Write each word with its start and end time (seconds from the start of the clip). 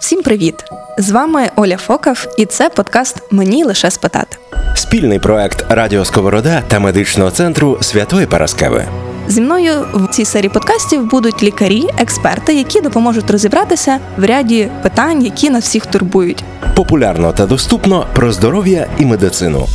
Всім 0.00 0.22
привіт! 0.22 0.64
З 0.98 1.10
вами 1.10 1.50
Оля 1.56 1.76
Фокав, 1.76 2.26
і 2.38 2.46
це 2.46 2.68
подкаст 2.68 3.22
Мені 3.30 3.64
лише 3.64 3.90
спитати. 3.90 4.36
Спільний 4.74 5.18
проект 5.18 5.64
Радіо 5.68 6.04
Сковорода 6.04 6.62
та 6.68 6.80
медичного 6.80 7.30
центру 7.30 7.78
Святої 7.80 8.26
Параскеви. 8.26 8.84
Зі 9.28 9.40
мною 9.40 9.86
в 9.94 10.08
цій 10.08 10.24
серії 10.24 10.50
подкастів 10.50 11.06
будуть 11.06 11.42
лікарі, 11.42 11.84
експерти, 11.98 12.54
які 12.54 12.80
допоможуть 12.80 13.30
розібратися 13.30 13.98
в 14.16 14.24
ряді 14.24 14.68
питань, 14.82 15.24
які 15.24 15.50
нас 15.50 15.64
всіх 15.64 15.86
турбують. 15.86 16.44
Популярно 16.76 17.32
та 17.32 17.46
доступно 17.46 18.06
про 18.14 18.32
здоров'я 18.32 18.86
і 18.98 19.06
медицину. 19.06 19.66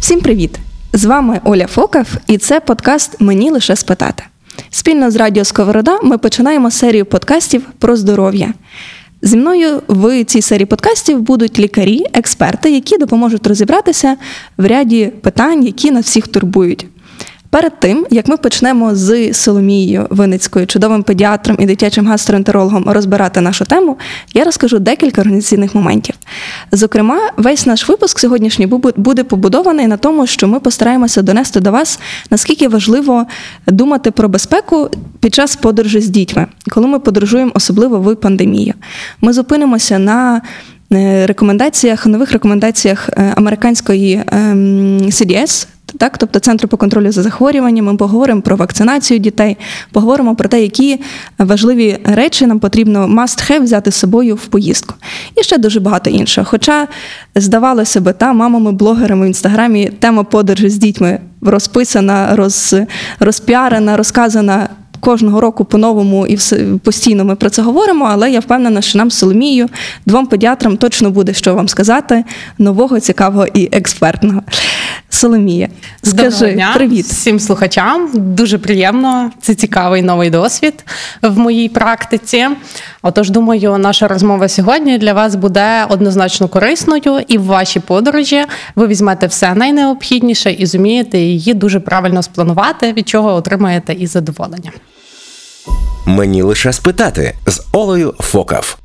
Всім 0.00 0.20
привіт! 0.20 0.58
З 0.92 1.04
вами 1.04 1.40
Оля 1.44 1.66
Фокав, 1.66 2.06
і 2.26 2.38
це 2.38 2.60
подкаст 2.60 3.20
Мені 3.20 3.50
лише 3.50 3.76
спитати. 3.76 4.24
Спільно 4.70 5.10
з 5.10 5.16
Радіо 5.16 5.44
Сковорода 5.44 5.98
ми 6.02 6.18
починаємо 6.18 6.70
серію 6.70 7.04
подкастів 7.04 7.62
про 7.78 7.96
здоров'я. 7.96 8.54
Зі 9.22 9.36
мною 9.36 9.82
в 9.88 10.24
цій 10.24 10.42
серії 10.42 10.66
подкастів 10.66 11.20
будуть 11.20 11.58
лікарі, 11.58 12.04
експерти, 12.12 12.70
які 12.70 12.98
допоможуть 12.98 13.46
розібратися 13.46 14.16
в 14.56 14.66
ряді 14.66 15.12
питань, 15.20 15.64
які 15.64 15.90
нас 15.90 16.06
всіх 16.06 16.28
турбують. 16.28 16.86
Перед 17.50 17.80
тим, 17.80 18.06
як 18.10 18.28
ми 18.28 18.36
почнемо 18.36 18.94
з 18.94 19.34
Соломією 19.34 20.06
Виницькою, 20.10 20.66
чудовим 20.66 21.02
педіатром 21.02 21.56
і 21.60 21.66
дитячим 21.66 22.06
гастроентерологом 22.06 22.84
розбирати 22.86 23.40
нашу 23.40 23.64
тему, 23.64 23.96
я 24.34 24.44
розкажу 24.44 24.78
декілька 24.78 25.20
організаційних 25.20 25.74
моментів. 25.74 26.14
Зокрема, 26.72 27.18
весь 27.36 27.66
наш 27.66 27.88
випуск 27.88 28.18
сьогоднішній 28.18 28.66
буде 28.96 29.24
побудований 29.24 29.86
на 29.86 29.96
тому, 29.96 30.26
що 30.26 30.48
ми 30.48 30.60
постараємося 30.60 31.22
донести 31.22 31.60
до 31.60 31.72
вас, 31.72 32.00
наскільки 32.30 32.68
важливо 32.68 33.26
думати 33.66 34.10
про 34.10 34.28
безпеку 34.28 34.90
під 35.20 35.34
час 35.34 35.56
подорожі 35.56 36.00
з 36.00 36.08
дітьми, 36.08 36.46
коли 36.70 36.86
ми 36.86 36.98
подорожуємо, 36.98 37.52
особливо 37.54 38.00
в 38.00 38.16
пандемію. 38.16 38.74
Ми 39.20 39.32
зупинимося 39.32 39.98
на 39.98 40.42
е, 40.92 41.26
рекомендаціях, 41.26 42.06
нових 42.06 42.32
рекомендаціях 42.32 43.08
е, 43.08 43.32
американської 43.36 44.22
ем, 44.32 44.98
CDS, 44.98 45.66
так, 45.98 46.18
тобто 46.18 46.38
центру 46.38 46.68
по 46.68 46.76
контролю 46.76 47.12
за 47.12 47.22
захворюваннями, 47.22 47.92
ми 47.92 47.98
поговоримо 47.98 48.40
про 48.40 48.56
вакцинацію 48.56 49.18
дітей, 49.18 49.56
поговоримо 49.92 50.36
про 50.36 50.48
те, 50.48 50.62
які 50.62 51.00
важливі 51.38 51.98
речі 52.04 52.46
нам 52.46 52.58
потрібно 52.58 53.06
must 53.06 53.50
have 53.50 53.62
взяти 53.62 53.90
з 53.90 53.94
собою 53.94 54.34
в 54.34 54.46
поїздку. 54.46 54.94
І 55.36 55.42
ще 55.42 55.58
дуже 55.58 55.80
багато 55.80 56.10
іншого. 56.10 56.46
Хоча, 56.50 56.88
здавалося 57.34 58.00
би, 58.00 58.12
та 58.12 58.32
мамами, 58.32 58.72
блогерами 58.72 59.24
в 59.24 59.28
інстаграмі 59.28 59.90
тема 59.98 60.24
подорожі 60.24 60.68
з 60.68 60.78
дітьми 60.78 61.20
розписана, 61.40 62.36
роз, 62.36 62.76
розпіарена, 63.20 63.96
розказана 63.96 64.68
кожного 65.00 65.40
року 65.40 65.64
по-новому 65.64 66.26
і 66.26 66.38
постійно 66.78 67.24
ми 67.24 67.36
про 67.36 67.50
це 67.50 67.62
говоримо, 67.62 68.08
але 68.10 68.30
я 68.30 68.40
впевнена, 68.40 68.82
що 68.82 68.98
нам 68.98 69.10
з 69.10 69.18
Соломією, 69.18 69.68
двом 70.06 70.26
педіатрам 70.26 70.76
точно 70.76 71.10
буде 71.10 71.34
що 71.34 71.54
вам 71.54 71.68
сказати 71.68 72.24
нового, 72.58 73.00
цікавого 73.00 73.46
і 73.46 73.68
експертного. 73.72 74.42
Соломія, 75.10 75.68
скажи 76.02 76.52
дня 76.52 76.72
привіт 76.74 77.06
всім 77.06 77.40
слухачам. 77.40 78.10
Дуже 78.14 78.58
приємно. 78.58 79.30
Це 79.40 79.54
цікавий 79.54 80.02
новий 80.02 80.30
досвід 80.30 80.84
в 81.22 81.38
моїй 81.38 81.68
практиці. 81.68 82.46
Отож, 83.02 83.30
думаю, 83.30 83.78
наша 83.78 84.08
розмова 84.08 84.48
сьогодні 84.48 84.98
для 84.98 85.12
вас 85.12 85.34
буде 85.34 85.84
однозначно 85.88 86.48
корисною, 86.48 87.20
і 87.28 87.38
в 87.38 87.44
вашій 87.44 87.80
подорожі 87.80 88.44
ви 88.76 88.86
візьмете 88.86 89.26
все 89.26 89.54
найнеобхідніше 89.54 90.52
і 90.52 90.66
зумієте 90.66 91.18
її 91.18 91.54
дуже 91.54 91.80
правильно 91.80 92.22
спланувати, 92.22 92.92
від 92.92 93.08
чого 93.08 93.34
отримаєте 93.34 93.92
і 93.92 94.06
задоволення. 94.06 94.72
Мені 96.06 96.42
лише 96.42 96.72
спитати 96.72 97.34
з 97.46 97.62
Олею 97.72 98.14
Фокав. 98.20 98.78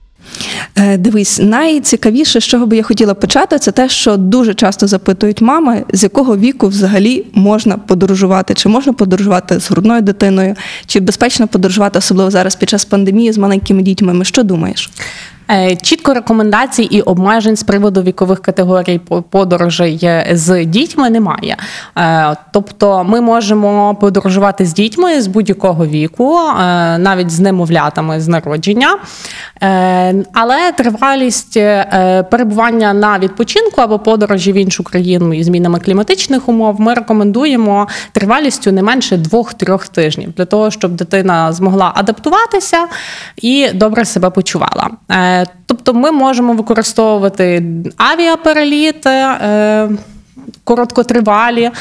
Е, 0.75 0.97
дивись, 0.97 1.39
найцікавіше, 1.39 2.39
з 2.41 2.43
чого 2.43 2.65
би 2.65 2.77
я 2.77 2.83
хотіла 2.83 3.13
почати, 3.13 3.59
це 3.59 3.71
те, 3.71 3.89
що 3.89 4.17
дуже 4.17 4.53
часто 4.53 4.87
запитують 4.87 5.41
мами, 5.41 5.85
з 5.93 6.03
якого 6.03 6.37
віку 6.37 6.67
взагалі 6.67 7.25
можна 7.33 7.77
подорожувати, 7.77 8.53
чи 8.53 8.69
можна 8.69 8.93
подорожувати 8.93 9.59
з 9.59 9.71
грудною 9.71 10.01
дитиною, 10.01 10.55
чи 10.85 10.99
безпечно 10.99 11.47
подорожувати, 11.47 11.99
особливо 11.99 12.31
зараз 12.31 12.55
під 12.55 12.69
час 12.69 12.85
пандемії 12.85 13.31
з 13.31 13.37
маленькими 13.37 13.81
дітьми. 13.81 14.25
Що 14.25 14.43
думаєш? 14.43 14.89
Е, 15.51 15.75
чітко 15.75 16.13
рекомендацій 16.13 16.83
і 16.83 17.01
обмежень 17.01 17.55
з 17.55 17.63
приводу 17.63 18.01
вікових 18.01 18.41
категорій 18.41 19.01
подорожей 19.29 20.09
з 20.31 20.65
дітьми 20.65 21.09
немає. 21.09 21.57
Е, 21.97 22.35
тобто 22.51 23.03
ми 23.03 23.21
можемо 23.21 23.95
подорожувати 23.95 24.65
з 24.65 24.73
дітьми 24.73 25.21
з 25.21 25.27
будь-якого 25.27 25.85
віку, 25.85 26.39
е, 26.39 26.53
навіть 26.97 27.29
з 27.29 27.39
немовлятами 27.39 28.21
з 28.21 28.27
народження. 28.27 28.97
Але 30.33 30.71
тривалість 30.77 31.53
перебування 32.29 32.93
на 32.93 33.19
відпочинку 33.19 33.81
або 33.81 33.99
подорожі 33.99 34.51
в 34.51 34.55
іншу 34.55 34.83
країну 34.83 35.33
із 35.33 35.45
змінами 35.45 35.79
кліматичних 35.79 36.49
умов 36.49 36.81
ми 36.81 36.93
рекомендуємо 36.93 37.87
тривалістю 38.11 38.71
не 38.71 38.83
менше 38.83 39.17
двох-трьох 39.17 39.87
тижнів 39.87 40.33
для 40.37 40.45
того, 40.45 40.71
щоб 40.71 40.91
дитина 40.91 41.53
змогла 41.53 41.91
адаптуватися 41.95 42.87
і 43.37 43.69
добре 43.73 44.05
себе 44.05 44.29
почувала. 44.29 44.89
Тобто 45.65 45.93
ми 45.93 46.11
можемо 46.11 46.53
використовувати 46.53 47.63
авіапереліти. 47.97 49.09
Короткотривалі, 50.63 51.71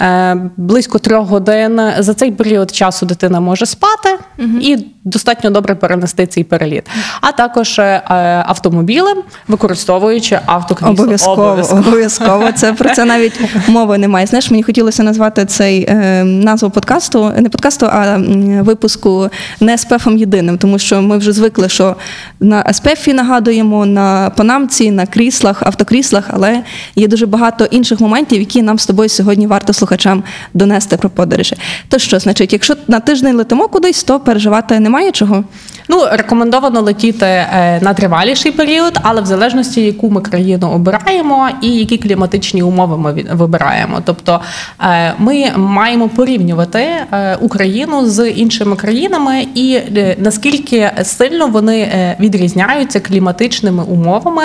е, 0.00 0.36
близько 0.56 0.98
трьох 0.98 1.28
годин. 1.28 1.80
За 1.98 2.14
цей 2.14 2.32
період 2.32 2.74
часу 2.74 3.06
дитина 3.06 3.40
може 3.40 3.66
спати 3.66 4.08
угу. 4.38 4.48
і 4.60 4.86
достатньо 5.04 5.50
добре 5.50 5.74
перенести 5.74 6.26
цей 6.26 6.44
переліт. 6.44 6.84
А 7.20 7.32
також 7.32 7.78
е, 7.78 8.02
автомобілем, 8.46 9.18
використовуючи 9.48 10.40
автокрісло. 10.46 10.90
Обов'язково, 10.90 11.42
обов'язково. 11.42 11.80
обов'язково. 11.80 12.52
Це 12.52 12.72
про 12.72 12.94
це 12.94 13.04
навіть 13.04 13.40
мови 13.68 13.98
немає. 13.98 14.26
Знаєш, 14.26 14.50
мені 14.50 14.62
хотілося 14.62 15.02
назвати 15.02 15.44
цей 15.44 15.86
е, 15.88 16.24
назву 16.24 16.70
подкасту, 16.70 17.32
не 17.38 17.48
подкасту, 17.48 17.86
а 17.86 18.18
випуску 18.60 19.28
не 19.60 19.78
СПФом 19.78 20.18
єдиним, 20.18 20.58
тому 20.58 20.78
що 20.78 21.02
ми 21.02 21.18
вже 21.18 21.32
звикли, 21.32 21.68
що 21.68 21.96
на 22.40 22.72
СПФі 22.72 23.12
нагадуємо, 23.12 23.86
на 23.86 24.30
панамці, 24.36 24.90
на 24.90 25.06
кріслах, 25.06 25.62
автокріслах, 25.62 26.30
але 26.32 26.62
є 26.96 27.08
дуже 27.08 27.26
багато 27.26 27.64
інших 27.64 28.00
моментів, 28.00 28.11
які 28.38 28.62
нам 28.62 28.78
з 28.78 28.86
тобою 28.86 29.08
сьогодні 29.08 29.46
варто 29.46 29.72
слухачам 29.72 30.22
донести 30.54 30.96
про 30.96 31.10
подорожі. 31.10 31.56
То 31.88 31.98
що, 31.98 32.18
значить, 32.18 32.52
якщо 32.52 32.74
на 32.88 33.00
тиждень 33.00 33.36
летимо 33.36 33.68
кудись, 33.68 34.04
то 34.04 34.20
переживати 34.20 34.80
немає 34.80 35.12
чого? 35.12 35.44
Ну, 35.92 36.08
рекомендовано 36.12 36.80
летіти 36.80 37.26
е, 37.26 37.80
на 37.82 37.94
триваліший 37.94 38.52
період, 38.52 38.98
але 39.02 39.20
в 39.20 39.26
залежності, 39.26 39.80
яку 39.80 40.10
ми 40.10 40.20
країну 40.20 40.70
обираємо 40.70 41.48
і 41.60 41.70
які 41.70 41.98
кліматичні 41.98 42.62
умови 42.62 42.98
ми 42.98 43.24
вибираємо. 43.32 44.00
Тобто 44.04 44.40
е, 44.80 45.14
ми 45.18 45.50
маємо 45.56 46.08
порівнювати 46.08 46.78
е, 46.78 47.36
Україну 47.40 48.06
з 48.06 48.30
іншими 48.30 48.76
країнами 48.76 49.46
і 49.54 49.80
наскільки 50.18 50.90
сильно 51.02 51.46
вони 51.46 52.16
відрізняються 52.20 53.00
кліматичними 53.00 53.82
умовами 53.82 54.44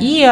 і 0.00 0.26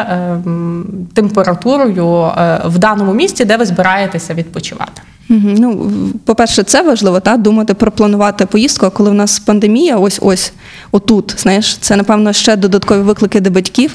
температурою 1.15 2.33
в 2.65 2.79
даному 2.79 3.15
місці, 3.15 3.45
де 3.45 3.57
ви 3.57 3.67
збираєтеся 3.67 4.35
відпочивати. 4.35 5.03
Ну, 5.33 5.91
по-перше, 6.25 6.63
це 6.63 6.83
важливо 6.83 7.21
та 7.21 7.37
думати 7.37 7.75
про 7.75 7.91
планувати 7.91 8.47
поїздку. 8.47 8.87
А 8.87 8.91
коли 8.91 9.11
в 9.11 9.15
нас 9.15 9.39
пандемія, 9.39 9.97
ось 9.97 10.19
ось 10.23 10.53
отут, 10.93 11.35
знаєш, 11.39 11.77
це 11.77 11.97
напевно 11.97 12.33
ще 12.33 12.57
додаткові 12.57 13.03
виклики 13.03 13.41
до 13.41 13.51
батьків. 13.51 13.95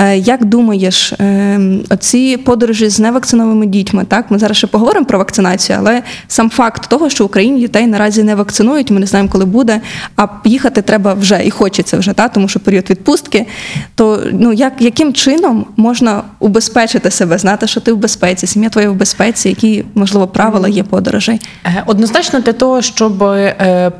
Е, 0.00 0.18
як 0.18 0.44
думаєш, 0.44 1.12
е, 1.12 1.60
оці 1.90 2.36
подорожі 2.36 2.88
з 2.88 3.00
невакцинованими 3.00 3.66
дітьми? 3.66 4.04
Так, 4.08 4.30
ми 4.30 4.38
зараз 4.38 4.56
ще 4.56 4.66
поговоримо 4.66 5.06
про 5.06 5.18
вакцинацію, 5.18 5.78
але 5.80 6.02
сам 6.28 6.50
факт 6.50 6.88
того, 6.88 7.10
що 7.10 7.24
в 7.24 7.26
Україні 7.26 7.60
дітей 7.60 7.86
наразі 7.86 8.22
не 8.22 8.34
вакцинують, 8.34 8.90
ми 8.90 9.00
не 9.00 9.06
знаємо, 9.06 9.30
коли 9.32 9.44
буде. 9.44 9.80
А 10.16 10.26
їхати 10.44 10.82
треба 10.82 11.14
вже 11.14 11.44
і 11.44 11.50
хочеться 11.50 11.98
вже, 11.98 12.12
та 12.12 12.28
тому 12.28 12.48
що 12.48 12.60
період 12.60 12.90
відпустки. 12.90 13.46
То 13.94 14.22
ну 14.32 14.52
як 14.52 14.72
яким 14.78 15.12
чином 15.12 15.66
можна 15.76 16.22
убезпечити 16.38 17.10
себе, 17.10 17.38
знати, 17.38 17.66
що 17.66 17.80
ти 17.80 17.92
в 17.92 17.96
безпеці, 17.96 18.46
сім'я 18.46 18.68
твоя 18.68 18.90
в 18.90 18.94
безпеці, 18.94 19.48
які 19.48 19.84
можливо 19.94 20.26
правила 20.26 20.68
є 20.68 20.82
подорожей? 20.82 21.40
Е, 21.64 21.82
однозначно 21.86 22.40
для 22.40 22.52
того, 22.52 22.82
щоб 22.82 23.24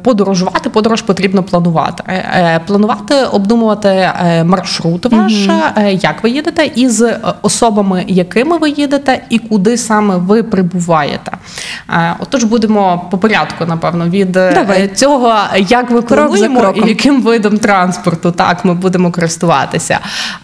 подорожувати, 0.02 0.70
подорож 0.70 1.02
потрібно 1.02 1.42
планувати. 1.42 2.04
Планувати, 2.66 3.14
обдумувати 3.32 4.10
маршрут 4.44 5.06
ваш. 5.06 5.48
Угу 5.48 5.89
як 5.94 6.22
ви 6.22 6.30
їдете, 6.30 6.70
і 6.74 6.88
з 6.88 7.02
е, 7.02 7.18
особами, 7.42 8.04
якими 8.08 8.58
ви 8.58 8.70
їдете, 8.70 9.22
і 9.30 9.38
куди 9.38 9.76
саме 9.76 10.16
ви 10.16 10.42
прибуваєте. 10.42 11.32
Е, 11.90 12.14
Отож, 12.18 12.44
будемо 12.44 13.04
по 13.10 13.18
порядку, 13.18 13.64
напевно, 13.66 14.08
від 14.08 14.36
е, 14.36 14.52
Давай. 14.54 14.88
цього, 14.94 15.34
як 15.68 15.90
ми 15.90 16.02
Крок 16.02 16.28
плануємо 16.28 16.72
і 16.84 16.88
яким 16.88 17.22
видом 17.22 17.58
транспорту 17.58 18.30
так 18.32 18.64
ми 18.64 18.74
будемо 18.74 19.12
користуватися. 19.12 19.98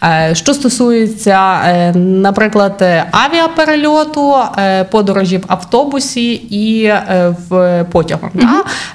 Е, 0.04 0.30
Що 0.34 0.54
стосується, 0.54 1.60
е, 1.66 1.92
наприклад, 1.96 2.74
е, 2.80 3.04
авіаперельоту, 3.10 4.34
е, 4.58 4.84
подорожі 4.84 5.38
в 5.38 5.44
автобусі 5.48 6.32
і 6.34 6.84
е, 6.84 7.34
в 7.48 7.84
потягом. 7.92 8.30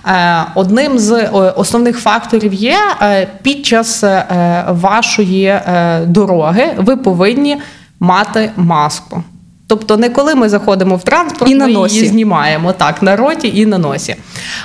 е, 0.07 0.44
Одним 0.56 1.00
з 1.00 1.12
е, 1.12 1.30
основних 1.56 1.98
факторів 2.00 2.53
є 2.53 2.75
е, 3.01 3.27
під 3.42 3.65
час 3.65 4.03
е, 4.03 4.25
вашої 4.69 5.45
е, 5.45 6.01
дороги 6.31 6.73
ви 6.77 6.97
повинні 6.97 7.57
мати 7.99 8.51
маску. 8.57 9.23
Тобто 9.67 9.97
не 9.97 10.09
коли 10.09 10.35
ми 10.35 10.49
заходимо 10.49 10.95
в 10.95 11.03
транспорт, 11.03 11.51
І 11.51 11.55
на 11.55 11.67
ми 11.67 11.73
носі. 11.73 11.95
її 11.95 12.07
знімаємо 12.07 12.73
так 12.73 13.01
на 13.01 13.15
роті 13.15 13.51
і 13.55 13.65
на 13.65 13.77
носі. 13.77 14.15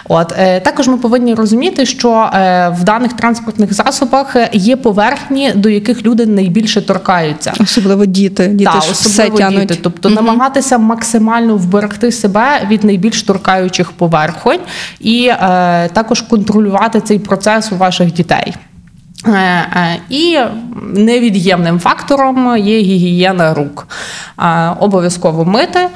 От 0.08 0.34
е, 0.38 0.60
також 0.60 0.88
ми 0.88 0.96
повинні 0.96 1.34
розуміти, 1.34 1.86
що 1.86 2.30
е, 2.34 2.68
в 2.68 2.84
даних 2.84 3.12
транспортних 3.12 3.72
засобах 3.74 4.36
е, 4.36 4.50
є 4.52 4.76
поверхні, 4.76 5.52
до 5.54 5.68
яких 5.68 6.06
люди 6.06 6.26
найбільше 6.26 6.82
торкаються. 6.82 7.52
Особливо 7.60 8.06
діти. 8.06 8.46
Діти 8.46 8.70
Та, 8.74 8.80
ж 8.80 8.92
все 8.92 9.08
особливо 9.08 9.36
тянуть. 9.38 9.60
діти. 9.60 9.78
Тобто 9.82 10.10
намагатися 10.10 10.78
максимально 10.78 11.56
вберегти 11.56 12.12
себе 12.12 12.66
від 12.68 12.84
найбільш 12.84 13.22
торкаючих 13.22 13.92
поверхонь 13.92 14.60
і 15.00 15.26
е, 15.26 15.36
також 15.92 16.20
контролювати 16.20 17.00
цей 17.00 17.18
процес 17.18 17.72
у 17.72 17.76
ваших 17.76 18.12
дітей. 18.12 18.54
Е, 19.28 19.32
е, 19.32 20.00
І 20.10 20.38
невід'ємним 20.82 21.78
фактором 21.78 22.56
є 22.56 22.80
гігієна 22.80 23.54
рук. 23.54 23.88
Е, 24.38 24.70
Обов'язково 24.80 25.44
мити 25.44 25.88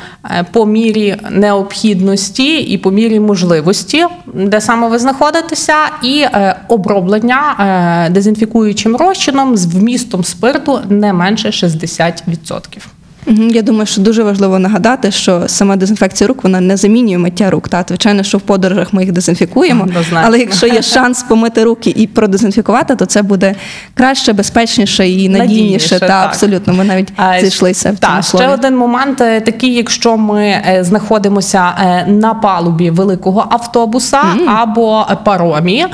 по 0.53 0.67
мірі 0.67 1.17
необхідності 1.31 2.59
і 2.59 2.79
по 2.79 2.91
мірі 2.91 3.21
можливості, 3.21 4.07
де 4.35 4.61
саме 4.61 4.89
ви 4.89 4.99
знаходитеся, 4.99 5.75
і 6.03 6.25
оброблення 6.69 8.09
дезінфікуючим 8.11 8.97
розчином 8.97 9.57
з 9.57 9.75
вмістом 9.75 10.25
спирту 10.25 10.81
не 10.89 11.13
менше 11.13 11.49
60%. 11.49 13.00
Я 13.27 13.63
думаю, 13.63 13.87
що 13.87 14.01
дуже 14.01 14.23
важливо 14.23 14.59
нагадати, 14.59 15.11
що 15.11 15.43
сама 15.47 15.77
дезінфекція 15.77 16.29
рук 16.29 16.45
вона 16.45 16.61
не 16.61 16.77
замінює 16.77 17.19
миття 17.19 17.51
рук. 17.51 17.69
Та 17.69 17.85
звичайно, 17.89 18.23
що 18.23 18.39
в 18.39 18.41
подорожах 18.41 18.93
ми 18.93 19.03
їх 19.03 19.13
дезінфікуємо, 19.13 19.85
Однозначно. 19.85 20.21
але 20.25 20.39
якщо 20.39 20.67
є 20.67 20.83
шанс 20.97 21.23
помити 21.23 21.65
руки 21.65 21.93
і 21.97 22.07
продезінфікувати, 22.07 22.97
то 22.97 23.07
це 23.07 23.23
буде 23.23 23.55
краще, 23.95 24.33
безпечніше 24.33 25.09
і 25.09 25.29
надійніше. 25.29 25.39
Надійніше, 25.39 26.01
та 26.01 26.07
так. 26.07 26.27
абсолютно. 26.27 26.75
Ми 26.75 26.85
навіть 26.85 27.13
А, 27.17 27.41
зійшлися 27.41 27.93
в 27.93 27.99
цьому 27.99 28.23
слові. 28.23 28.43
ще 28.43 28.53
один 28.55 28.77
момент 28.77 29.21
е, 29.21 29.41
такий, 29.41 29.75
якщо 29.75 30.17
ми 30.17 30.43
е, 30.45 30.79
знаходимося 30.85 31.73
е, 31.81 32.07
на 32.07 32.35
палубі 32.35 32.91
великого 32.91 33.47
автобуса 33.51 34.21
або 34.47 35.07
паромі, 35.25 35.87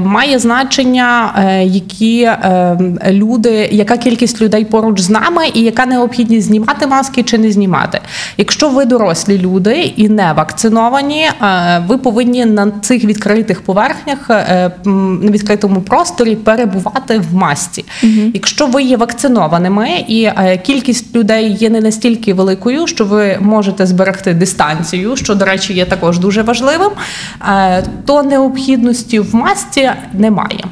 має 0.00 0.38
значення, 0.38 1.32
які 1.64 2.30
люди, 3.10 3.68
яка 3.72 3.96
кількість 3.96 4.40
людей 4.40 4.64
поруч 4.64 5.00
з 5.00 5.10
нами, 5.10 5.42
і 5.54 5.60
яка 5.60 5.86
необхідність 5.86 6.39
знімати 6.42 6.86
маски 6.86 7.22
чи 7.22 7.38
не 7.38 7.52
знімати. 7.52 8.00
Якщо 8.36 8.68
ви 8.68 8.84
дорослі 8.84 9.38
люди 9.38 9.92
і 9.96 10.08
не 10.08 10.32
вакциновані, 10.32 11.22
е, 11.22 11.84
ви 11.88 11.98
повинні 11.98 12.44
на 12.44 12.70
цих 12.70 13.04
відкритих 13.04 13.60
поверхнях 13.60 14.30
е, 14.30 14.70
на 14.84 15.30
відкритому 15.30 15.80
просторі 15.80 16.36
перебувати 16.36 17.18
в 17.18 17.34
масці. 17.34 17.84
Якщо 18.34 18.66
ви 18.66 18.82
є 18.82 18.96
вакцинованими 18.96 19.88
і 20.08 20.22
е, 20.24 20.60
кількість 20.62 21.16
людей 21.16 21.52
є 21.52 21.70
не 21.70 21.80
настільки 21.80 22.34
великою, 22.34 22.86
що 22.86 23.04
ви 23.04 23.38
можете 23.40 23.86
зберегти 23.86 24.34
дистанцію, 24.34 25.16
що, 25.16 25.34
до 25.34 25.44
речі, 25.44 25.74
є 25.74 25.84
також 25.84 26.18
дуже 26.18 26.42
важливим, 26.42 26.90
то 28.06 28.22
необхідності 28.22 29.20
в 29.20 29.34
масці 29.34 29.90
немає. 30.12 30.64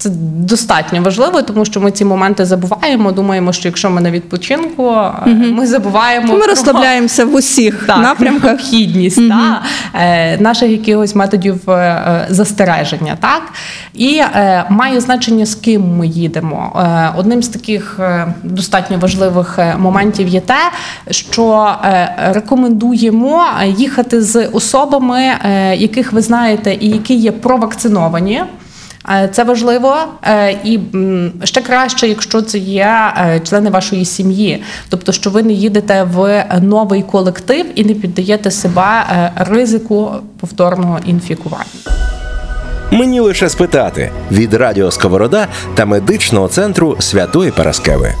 Це 0.00 0.10
достатньо 0.36 1.02
важливо, 1.02 1.42
тому 1.42 1.64
що 1.64 1.80
ми 1.80 1.90
ці 1.90 2.04
моменти 2.04 2.44
забуваємо. 2.44 3.12
Думаємо, 3.12 3.52
що 3.52 3.68
якщо 3.68 3.90
ми 3.90 4.00
на 4.00 4.10
відпочинку, 4.10 4.90
е, 5.26 5.30
ми 5.30 5.66
забуваємо 5.66 6.32
Ми 6.32 6.38
про- 6.38 6.46
розслабляємося 6.48 7.24
в 7.24 7.34
усіх 7.34 7.84
так, 7.86 7.98
напрямках. 8.02 8.44
необхідність 8.44 9.28
та, 9.28 9.62
е, 9.94 10.38
наших 10.38 10.70
якихось 10.70 11.14
методів 11.14 11.70
е, 11.70 11.72
е, 11.72 12.26
застереження. 12.30 13.16
Так? 13.20 13.42
І 13.94 14.14
е, 14.16 14.64
має 14.70 15.00
значення, 15.00 15.46
з 15.46 15.54
ким 15.54 15.96
ми 15.96 16.06
їдемо. 16.06 16.72
Е, 16.84 17.12
одним 17.18 17.42
з 17.42 17.48
таких 17.48 17.96
е, 18.00 18.34
достатньо 18.42 18.98
важливих 18.98 19.58
е, 19.58 19.76
моментів 19.78 20.28
є 20.28 20.40
те, 20.40 20.58
що 21.10 21.74
е, 21.84 22.14
рекомендуємо 22.32 23.44
їхати 23.76 24.22
з 24.22 24.46
особами, 24.46 25.20
е, 25.44 25.76
яких 25.76 26.12
ви 26.12 26.20
знаєте, 26.22 26.76
і 26.80 26.88
які 26.88 27.14
є 27.14 27.32
провакциновані. 27.32 28.42
Е, 29.10 29.28
Це 29.32 29.44
важливо 29.44 29.96
Е, 30.22 30.50
і 30.64 30.80
ще 31.44 31.60
краще, 31.60 32.08
якщо 32.08 32.42
це 32.42 32.58
є 32.58 33.12
е, 33.16 33.40
члени 33.40 33.70
вашої 33.70 34.04
сім'ї, 34.04 34.62
тобто, 34.88 35.12
що 35.12 35.30
ви 35.30 35.42
не 35.42 35.52
їдете 35.52 36.02
в 36.02 36.44
новий 36.60 37.02
колектив 37.02 37.66
і 37.74 37.84
не 37.84 37.94
піддаєте 37.94 38.50
себе 38.50 39.04
ризику 39.36 40.10
повторного 40.40 40.98
інфікування. 41.06 41.64
Мені 42.90 43.20
лише 43.20 43.48
спитати 43.48 44.10
від 44.30 44.54
Радіо 44.54 44.90
Сковорода 44.90 45.46
та 45.74 45.86
медичного 45.86 46.48
центру 46.48 46.96
Святої 46.98 47.50
Параскеви. 47.50 48.14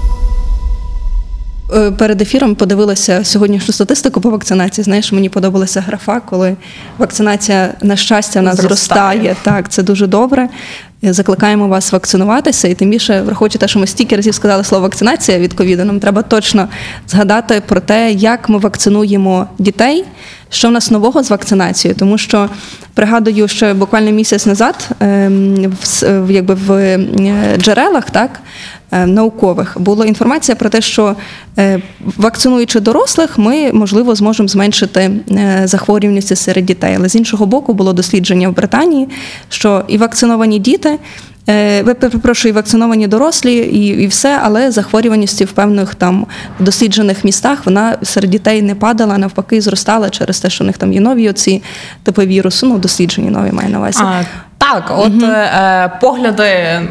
Е, 1.74 1.90
Перед 1.90 2.22
ефіром 2.22 2.54
подивилася 2.54 3.24
сьогоднішню 3.24 3.74
статистику 3.74 4.20
по 4.20 4.30
вакцинації. 4.30 4.84
Знаєш, 4.84 5.12
мені 5.12 5.28
подобалася 5.28 5.80
графа, 5.80 6.20
коли 6.20 6.56
вакцинація, 6.98 7.74
на 7.82 7.96
щастя, 7.96 8.40
в 8.40 8.42
нас 8.42 8.56
Зростає. 8.56 9.20
зростає. 9.20 9.36
Так, 9.42 9.68
це 9.68 9.82
дуже 9.82 10.06
добре. 10.06 10.48
Закликаємо 11.02 11.68
вас 11.68 11.92
вакцинуватися, 11.92 12.68
і 12.68 12.74
тим 12.74 12.90
більше, 12.90 13.22
враховуючи 13.22 13.58
те, 13.58 13.68
що 13.68 13.78
ми 13.78 13.86
стільки 13.86 14.16
разів 14.16 14.34
сказали 14.34 14.64
слово 14.64 14.82
вакцинація 14.82 15.38
від 15.38 15.52
ковіду, 15.52 15.84
нам 15.84 16.00
треба 16.00 16.22
точно 16.22 16.68
згадати 17.08 17.62
про 17.66 17.80
те, 17.80 18.12
як 18.12 18.48
ми 18.48 18.58
вакцинуємо 18.58 19.46
дітей, 19.58 20.04
що 20.50 20.68
в 20.68 20.70
нас 20.70 20.90
нового 20.90 21.22
з 21.22 21.30
вакцинацією, 21.30 21.98
тому 21.98 22.18
що 22.18 22.48
пригадую, 22.94 23.48
що 23.48 23.74
буквально 23.74 24.10
місяць 24.10 24.46
назад, 24.46 24.88
ем, 25.00 25.76
в, 26.02 26.30
якби 26.30 26.54
в 26.54 26.72
е, 26.72 26.98
джерелах, 27.58 28.10
так. 28.10 28.40
е, 28.92 29.06
Наукових 29.06 29.76
була 29.80 30.06
інформація 30.06 30.56
про 30.56 30.68
те, 30.68 30.80
що 30.80 31.16
е, 31.58 31.80
вакцинуючи 32.16 32.80
дорослих, 32.80 33.38
ми 33.38 33.72
можливо 33.72 34.14
зможемо 34.14 34.48
зменшити 34.48 35.10
захворюваність 35.64 36.36
серед 36.36 36.66
дітей. 36.66 36.94
Але 36.98 37.08
з 37.08 37.14
іншого 37.14 37.46
боку, 37.46 37.74
було 37.74 37.92
дослідження 37.92 38.48
в 38.48 38.54
Британії, 38.54 39.08
що 39.48 39.84
і 39.88 39.98
вакциновані 39.98 40.58
діти. 40.58 40.87
Е, 41.48 41.82
Ви 41.82 41.94
перепрошую, 41.94 42.54
вакциновані 42.54 43.06
дорослі 43.06 43.56
і, 43.56 43.86
і 43.86 44.06
все, 44.06 44.38
але 44.42 44.70
захворюваність 44.70 45.42
в 45.42 45.52
певних 45.52 45.94
там 45.94 46.26
досліджених 46.58 47.24
містах 47.24 47.66
вона 47.66 47.96
серед 48.02 48.30
дітей 48.30 48.62
не 48.62 48.74
падала, 48.74 49.18
навпаки, 49.18 49.60
зростала 49.60 50.10
через 50.10 50.40
те, 50.40 50.50
що 50.50 50.64
в 50.64 50.66
них 50.66 50.78
там 50.78 50.92
є 50.92 51.00
нові 51.00 51.30
оці 51.30 51.62
типи 52.02 52.26
вірусу, 52.26 52.66
ну 52.66 52.78
досліджені 52.78 53.30
нові 53.30 53.52
маю 53.52 53.68
на 53.70 53.78
увазі. 53.78 54.00
А, 54.02 54.22
так, 54.58 54.92
от 54.98 55.22
е, 55.22 55.92
погляди 56.00 56.42
е, 56.44 56.82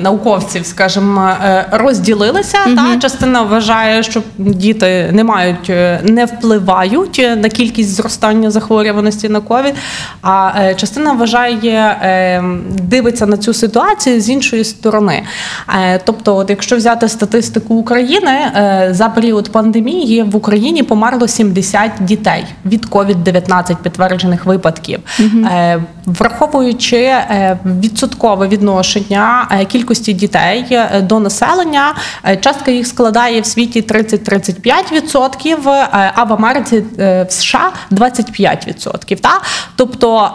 науковців, 0.00 0.66
скажімо, 0.66 1.30
е, 1.44 1.66
розділилися. 1.70 2.58
Та 2.76 2.98
частина 3.00 3.42
вважає, 3.42 4.02
що 4.02 4.22
діти 4.38 5.10
не 5.12 5.24
мають, 5.24 5.68
не 6.02 6.24
впливають 6.24 7.26
на 7.36 7.48
кількість 7.48 7.94
зростання 7.94 8.50
захворюваності 8.50 9.28
на 9.28 9.40
ковід. 9.40 9.74
А 10.22 10.50
е, 10.58 10.74
частина 10.74 11.12
вважає, 11.12 11.96
е, 12.02 12.42
дивиться 12.82 13.26
на 13.26 13.36
цю 13.36 13.54
ситуацію 13.54 14.20
з 14.20 14.28
іншої 14.28 14.64
сторони. 14.64 15.22
Е, 15.68 16.00
тобто, 16.04 16.36
от 16.36 16.50
якщо 16.50 16.76
взяти 16.76 17.08
статистику 17.08 17.74
України, 17.74 18.30
е, 18.30 18.88
за 18.90 19.08
період 19.08 19.52
пандемії 19.52 20.22
в 20.22 20.36
Україні 20.36 20.82
померло 20.82 21.28
70 21.28 21.90
дітей 22.00 22.44
від 22.66 22.86
COVID-19 22.86 23.76
підтверджених 23.82 24.46
випадків. 24.46 25.00
Е, 25.20 25.82
Враховуючи 26.18 26.96
е, 26.96 27.58
відсоткове 27.64 28.48
відношення 28.48 29.48
е, 29.50 29.64
кількості 29.64 30.12
дітей 30.12 30.66
е, 30.70 31.00
до 31.00 31.20
населення, 31.20 31.94
частка 32.40 32.70
їх 32.70 32.86
складає 32.86 33.40
в 33.40 33.46
світі 33.46 33.82
30-35%, 33.82 35.70
е, 35.70 35.88
а 36.14 36.24
в 36.24 36.32
Америці 36.32 36.84
в 36.98 37.26
США 37.28 37.72
25%. 37.90 39.20
Та? 39.20 39.40
Тобто 39.76 40.30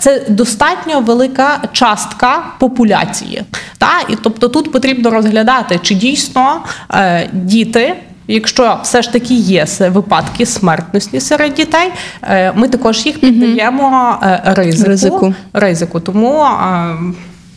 це 0.00 0.24
достатньо 0.28 1.00
велика 1.00 1.62
частка 1.72 2.42
популяції. 2.58 3.42
Та? 3.78 3.90
І 4.08 4.16
тобто 4.22 4.48
тут 4.48 4.72
потрібно 4.72 5.10
розглядати, 5.10 5.80
чи 5.82 5.94
дійсно 5.94 6.62
діти. 7.32 7.96
Якщо 8.30 8.78
все 8.82 9.02
ж 9.02 9.12
таки 9.12 9.34
є 9.34 9.66
випадки 9.80 10.46
смертності 10.46 11.20
серед 11.20 11.54
дітей, 11.54 11.90
е, 12.22 12.52
ми 12.52 12.68
також 12.68 13.06
їх 13.06 13.20
піддаємо 13.20 14.18
е, 14.22 14.42
ризику. 14.44 14.88
Ризику. 14.88 15.34
ризику. 15.52 16.00
Тому 16.00 16.42
е, 16.44 16.96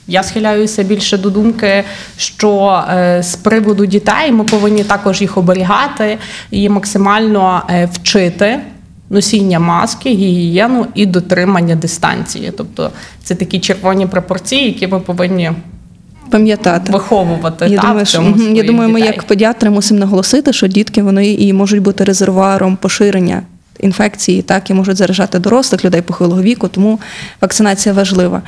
Я 0.07 0.23
схиляюся 0.23 0.83
більше 0.83 1.17
до 1.17 1.29
думки, 1.29 1.83
що 2.17 2.83
з 3.19 3.35
приводу 3.35 3.85
дітей 3.85 4.31
ми 4.31 4.43
повинні 4.43 4.83
також 4.83 5.21
їх 5.21 5.37
оберігати 5.37 6.17
і 6.51 6.69
максимально 6.69 7.63
вчити. 7.93 8.59
Носіння 9.09 9.59
маски, 9.59 10.09
гігієну 10.09 10.87
і 10.95 11.05
дотримання 11.05 11.75
дистанції. 11.75 12.53
Тобто 12.57 12.91
це 13.23 13.35
такі 13.35 13.59
червоні 13.59 14.07
пропорції, 14.07 14.65
які 14.65 14.87
ми 14.87 14.99
повинні 14.99 15.51
Пам'ятати. 16.33 16.91
виховувати. 16.91 17.67
Я 17.67 17.77
та, 17.77 17.87
думаю, 17.87 18.03
в 18.03 18.07
що, 18.07 18.33
я 18.53 18.63
думаю, 18.63 18.89
ми 18.89 19.01
як 19.01 19.23
педіатри 19.23 19.69
мусимо 19.69 19.99
наголосити, 19.99 20.53
що 20.53 20.67
дітки 20.67 21.03
вони 21.03 21.33
і 21.33 21.53
можуть 21.53 21.81
бути 21.81 22.03
резервуаром 22.03 22.75
поширення 22.75 23.41
інфекції, 23.79 24.41
так 24.41 24.69
і 24.69 24.73
можуть 24.73 24.97
заражати 24.97 25.39
дорослих 25.39 25.85
людей 25.85 26.01
похилого 26.01 26.41
віку, 26.41 26.67
тому 26.67 26.99
вакцинація 27.41 27.95
важлива. 27.95 28.41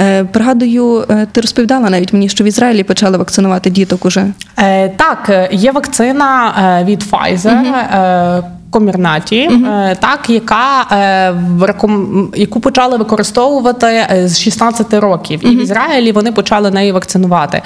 Е, 0.00 0.24
пригадую, 0.24 1.04
е, 1.10 1.26
ти 1.32 1.40
розповідала 1.40 1.90
навіть 1.90 2.12
мені, 2.12 2.28
що 2.28 2.44
в 2.44 2.46
Ізраїлі 2.46 2.82
почали 2.82 3.18
вакцинувати 3.18 3.70
діток 3.70 4.04
уже. 4.04 4.26
Е, 4.58 4.88
так, 4.88 5.26
е, 5.28 5.48
є 5.52 5.72
вакцина 5.72 6.54
е, 6.80 6.84
від 6.84 7.02
Pfizer. 7.02 7.50
Е, 7.50 8.42
Комірнаті, 8.70 9.36
е, 9.36 9.96
так, 10.00 10.30
яка 10.30 10.86
е, 10.92 11.30
в 11.30 11.62
реком... 11.62 12.28
яку 12.36 12.60
почали 12.60 12.96
використовувати 12.96 13.86
е, 13.86 14.28
з 14.28 14.40
16 14.40 14.94
років, 14.94 15.40
і 15.46 15.56
в 15.56 15.62
Ізраїлі 15.62 16.12
вони 16.12 16.32
почали 16.32 16.70
нею 16.70 16.94
вакцинувати. 16.94 17.62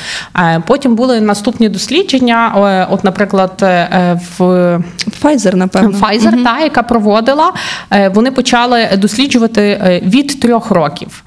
Потім 0.67 0.95
були 0.95 1.21
наступні 1.21 1.69
дослідження. 1.69 2.87
От, 2.91 3.05
наприклад, 3.05 3.53
в 4.39 4.43
Pfizer, 5.23 5.55
напевно. 5.55 5.99
Pfizer, 5.99 6.45
та, 6.45 6.61
яка 6.61 6.83
проводила, 6.83 7.53
вони 8.15 8.31
почали 8.31 8.89
досліджувати 8.97 10.01
від 10.07 10.41
трьох 10.41 10.71
років 10.71 11.25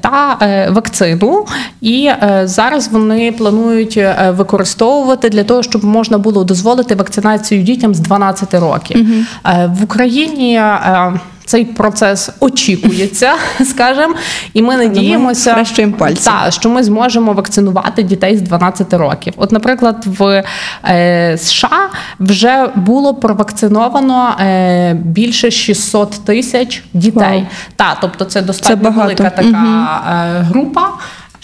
та 0.00 0.36
вакцину. 0.70 1.46
І 1.80 2.10
зараз 2.42 2.88
вони 2.88 3.32
планують 3.32 4.00
використовувати 4.28 5.28
для 5.28 5.44
того, 5.44 5.62
щоб 5.62 5.84
можна 5.84 6.18
було 6.18 6.44
дозволити 6.44 6.94
вакцинацію 6.94 7.62
дітям 7.62 7.94
з 7.94 8.00
12 8.00 8.54
років. 8.54 9.09
Е, 9.46 9.70
В 9.80 9.84
Україні. 9.84 10.54
е, 10.56 11.12
Цей 11.44 11.64
процес 11.64 12.30
очікується, 12.40 13.32
скажімо, 13.64 14.14
і 14.54 14.62
ми 14.62 14.76
надіємося, 14.76 15.50
схрещуємо 15.50 15.92
пальці. 15.96 16.24
та, 16.24 16.50
що 16.50 16.68
ми 16.68 16.82
зможемо 16.82 17.32
вакцинувати 17.32 18.02
дітей 18.02 18.36
з 18.36 18.40
12 18.42 18.92
років. 18.94 19.32
От, 19.36 19.52
наприклад, 19.52 20.04
в 20.06 20.44
е, 20.88 21.38
США 21.38 21.88
вже 22.20 22.68
було 22.74 23.14
провакциновано 23.14 24.36
е, 24.40 24.94
більше 24.94 25.50
600 25.50 26.24
тисяч 26.24 26.84
дітей. 26.94 27.38
Вау. 27.38 27.46
Та, 27.76 27.96
тобто 28.00 28.24
це 28.24 28.42
достатньо 28.42 28.76
багато. 28.76 29.02
велика 29.02 29.30
така 29.30 30.00
е, 30.38 30.42
група. 30.42 30.88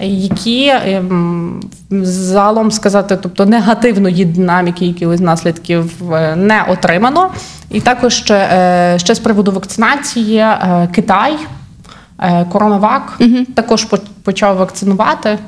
Які 0.01 0.73
залом 0.91 1.61
загалом 2.03 2.71
сказати, 2.71 3.19
тобто 3.23 3.47
негативної 3.47 4.25
динаміки, 4.25 4.87
якихось 4.87 5.21
наслідків 5.21 6.13
е, 6.15 6.37
не 6.37 6.65
отримано. 6.69 7.31
І 7.71 7.81
також 7.81 8.15
ще, 8.15 8.35
е, 8.35 8.99
ще 8.99 9.15
з 9.15 9.19
приводу 9.19 9.53
вакцинації 9.53 10.37
е, 10.37 10.89
Китай, 10.95 11.37
Коронавак 12.53 13.19
Коронавак 13.19 13.19
також 13.55 13.87
почав 14.23 14.57
вакцинувати. 14.57 15.39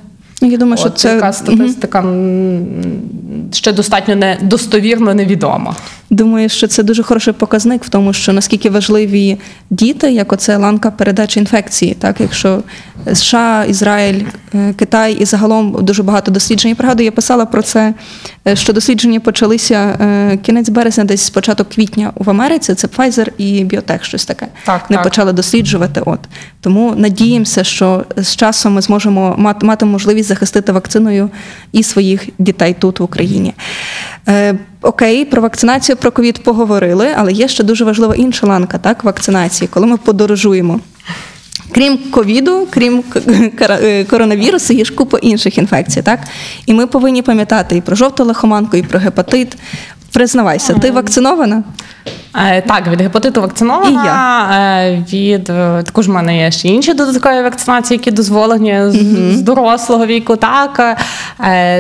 Ну, 0.43 0.49
Я 0.49 0.57
думаю, 0.57 0.79
що 0.79 0.91
це 0.91 1.15
така 1.15 1.33
статистика 1.33 2.05
ще 3.53 3.73
достатньо 3.73 4.17
недостовірно 4.17 5.15
невідома. 5.15 5.77
Думаю, 6.11 6.49
що 6.49 6.67
це 6.67 6.83
дуже 6.83 7.03
хороший 7.03 7.35
показник 7.35 7.85
в 7.85 7.89
тому, 7.89 8.13
що 8.13 8.33
наскільки 8.33 8.71
важливі 8.71 9.39
діти, 9.71 10.13
як 10.13 10.33
оце 10.33 10.57
ланка 10.57 10.91
передачі 10.91 11.41
інфекції. 11.41 11.95
Так, 11.95 12.21
якщо 12.21 12.63
США, 13.15 13.65
Ізраїль, 13.69 14.23
е, 14.55 14.73
Китай 14.73 15.15
і 15.15 15.25
загалом 15.25 15.77
дуже 15.81 16.03
багато 16.03 16.31
досліджень. 16.31 16.69
Я 16.69 16.75
пригадую, 16.75 17.05
я 17.05 17.13
писала 17.13 17.47
про 17.47 17.63
це, 17.63 17.95
е, 18.49 18.57
що 18.57 18.73
дослідження 18.73 19.21
почалися 19.21 19.77
е, 20.01 20.37
кінець 20.37 20.69
березня, 20.69 21.05
десь 21.05 21.31
початок 21.31 21.69
квітня 21.69 22.13
в 22.15 22.31
Америці. 22.31 22.75
Це 22.75 22.87
Pfizer 22.87 23.29
і 23.39 23.65
Biotech, 23.65 24.03
щось 24.03 24.25
таке. 24.25 24.47
Так, 24.65 24.91
не 24.91 24.97
так. 24.97 25.05
почали 25.05 25.33
досліджувати. 25.33 26.03
От 26.07 26.21
тому 26.61 26.95
надіємося, 26.97 27.65
що 27.65 28.05
з 28.17 28.37
часом 28.37 28.73
ми 28.73 28.81
зможемо 28.81 29.55
мати 29.63 29.87
можливість 29.87 30.28
захистити 30.29 30.73
вакциною 30.73 31.31
і 31.73 31.83
своїх 31.83 32.29
дітей 32.39 32.77
тут 32.79 33.01
в 33.01 33.03
Україні. 33.03 33.55
Е, 34.29 34.59
окей, 34.83 35.25
про 35.25 35.43
вакцинацію 35.43 35.97
про 35.97 36.11
ковід 36.11 36.43
поговорили, 36.43 37.09
але 37.17 37.33
є 37.33 37.49
ще 37.49 37.65
дуже 37.65 37.85
важлива 37.85 38.15
інша 38.15 38.47
ланка 38.47 38.79
так, 38.79 39.05
вакцинації, 39.05 39.69
коли 39.73 39.87
ми 39.87 39.97
подорожуємо. 39.97 40.81
Крім 41.75 41.99
ковіду, 42.11 42.67
крім 42.71 43.05
е, 43.61 44.05
коронавірусу, 44.05 44.73
є 44.73 44.85
ж 44.85 44.95
купа 44.95 45.19
інших 45.19 45.59
інфекцій, 45.59 46.03
так? 46.03 46.21
І 46.67 46.75
ми 46.75 46.87
повинні 46.87 47.23
пам'ятати 47.23 47.77
і 47.77 47.81
про 47.81 47.97
жовту 47.97 48.25
лихоманку, 48.25 48.77
і 48.77 48.83
про 48.83 48.99
гепатит. 48.99 49.57
Признавайся, 50.13 50.75
ти 50.75 50.91
вакцинована? 50.91 51.63
Е, 52.37 52.63
Так, 52.63 52.89
від 52.89 53.01
гепатиту 53.01 53.41
вакцинована. 53.41 54.49
Е, 54.83 55.05
Від 55.13 55.51
е, 55.51 55.83
також 55.83 56.09
в 56.09 56.11
мене 56.11 56.39
є 56.39 56.51
ще 56.51 56.69
інші 56.69 56.95
додаткові 56.95 57.43
вакцинації, 57.43 57.99
які 57.99 58.11
дозволені 58.11 58.81
з, 58.87 58.95
з 59.37 59.43
дорослого 59.43 60.07
віку. 60.07 60.37
Так 60.37 60.99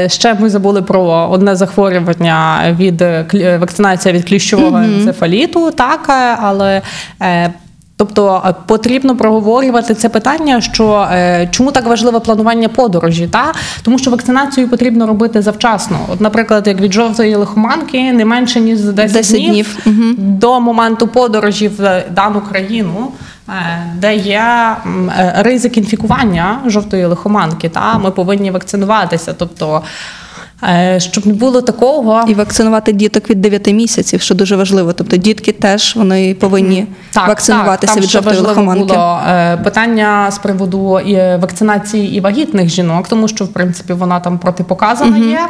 ще 0.06 0.34
ми 0.34 0.50
забули 0.50 0.82
про 0.82 1.02
одне 1.30 1.56
захворювання 1.56 2.60
від 2.78 3.04
вакцинація 3.60 4.14
від 4.14 4.28
кліщового 4.28 4.78
енцефаліту. 4.78 5.70
Так, 5.70 6.10
але 6.42 6.82
Тобто 7.98 8.42
е, 8.46 8.54
потрібно 8.66 9.16
проговорювати 9.16 9.94
це 9.94 10.08
питання, 10.08 10.60
що 10.60 11.08
е, 11.12 11.48
чому 11.50 11.72
так 11.72 11.86
важливе 11.86 12.20
планування 12.20 12.68
подорожі, 12.68 13.26
та 13.26 13.52
тому 13.82 13.98
що 13.98 14.10
вакцинацію 14.10 14.68
потрібно 14.68 15.06
робити 15.06 15.42
завчасно. 15.42 15.98
От, 16.12 16.20
наприклад, 16.20 16.66
як 16.66 16.80
від 16.80 16.92
жовтої 16.92 17.34
лихоманки, 17.34 18.12
не 18.12 18.24
менше 18.24 18.60
ніж 18.60 18.78
за 18.78 18.92
10, 18.92 19.12
10 19.12 19.36
днів, 19.36 19.78
днів. 19.84 20.14
До 20.18 20.60
моменту 20.60 21.08
подорожі 21.08 21.68
в 21.68 22.04
дану 22.10 22.40
країну, 22.40 23.12
е, 23.48 23.52
де 23.96 24.16
є 24.16 24.76
е, 25.18 25.34
ризик 25.38 25.76
інфікування 25.76 26.58
жовтої 26.66 27.04
лихоманки, 27.04 27.68
та 27.68 27.98
ми 27.98 28.10
повинні 28.10 28.50
вакцинуватися. 28.50 29.32
Тобто, 29.32 29.76
е, 29.76 29.88
щоб 30.98 31.26
не 31.26 31.32
було 31.32 31.62
такого. 31.62 32.24
І 32.28 32.34
вакцинувати 32.34 32.92
діток 32.92 33.30
від 33.30 33.40
9 33.40 33.66
місяців, 33.66 34.20
що 34.20 34.34
дуже 34.34 34.56
важливо. 34.56 34.92
Тобто 34.92 35.16
дітки 35.16 35.52
теж 35.52 35.96
вони 35.96 36.34
повинні 36.34 36.86
вакцинуватися 37.14 37.94
там 37.94 38.02
від 38.02 38.10
жовтої 38.10 38.40
лихоманки. 38.40 38.84
було 38.84 39.20
е, 39.28 39.56
питання 39.56 40.30
з 40.30 40.38
приводу 40.38 40.98
е, 40.98 41.36
вакцинації 41.36 42.16
і 42.16 42.20
вагітних 42.20 42.68
жінок, 42.68 43.08
тому 43.08 43.28
що 43.28 43.44
в 43.44 43.48
принципі 43.48 43.92
вона 43.92 44.20
там 44.20 44.38
протипоказана 44.38 45.18
є, 45.18 45.40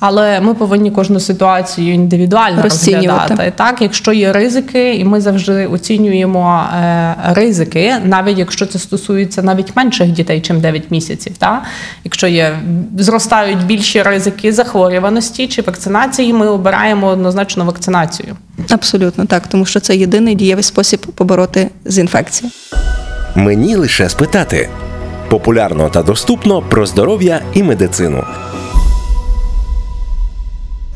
але 0.00 0.40
ми 0.40 0.54
повинні 0.54 0.90
кожну 0.90 1.20
ситуацію 1.20 1.94
індивідуально 1.94 2.62
розглядати. 2.62 3.52
Так, 3.56 3.82
якщо 3.82 4.12
є 4.12 4.32
ризики, 4.32 4.94
і 4.94 5.04
ми 5.04 5.20
завжди 5.20 5.66
оцінюємо 5.66 6.64
е, 6.74 7.14
ризики, 7.32 7.94
навіть 8.04 8.38
якщо 8.38 8.66
це 8.66 8.78
стосується 8.78 9.42
навіть 9.42 9.76
менших 9.76 10.10
дітей, 10.10 10.40
чим 10.40 10.60
9 10.60 10.90
місяців. 10.90 11.32
Так? 11.38 11.62
Якщо 12.04 12.26
є 12.26 12.58
зростають 12.98 13.66
більші 13.66 14.02
ризики 14.02 14.49
захворюваності 14.52 15.48
чи 15.48 15.62
вакцинації, 15.62 16.32
ми 16.32 16.48
обираємо 16.48 17.06
однозначно 17.06 17.64
вакцинацію. 17.64 18.36
Абсолютно 18.70 19.26
так, 19.26 19.46
тому 19.46 19.66
що 19.66 19.80
це 19.80 19.96
єдиний 19.96 20.34
дієвий 20.34 20.62
спосіб 20.62 21.00
побороти 21.00 21.70
з 21.84 21.98
інфекцією. 21.98 22.52
Мені 23.34 23.76
лише 23.76 24.08
спитати. 24.08 24.68
Популярно 25.28 25.88
та 25.88 26.02
доступно 26.02 26.62
про 26.62 26.86
здоров'я 26.86 27.40
і 27.54 27.62
медицину. 27.62 28.24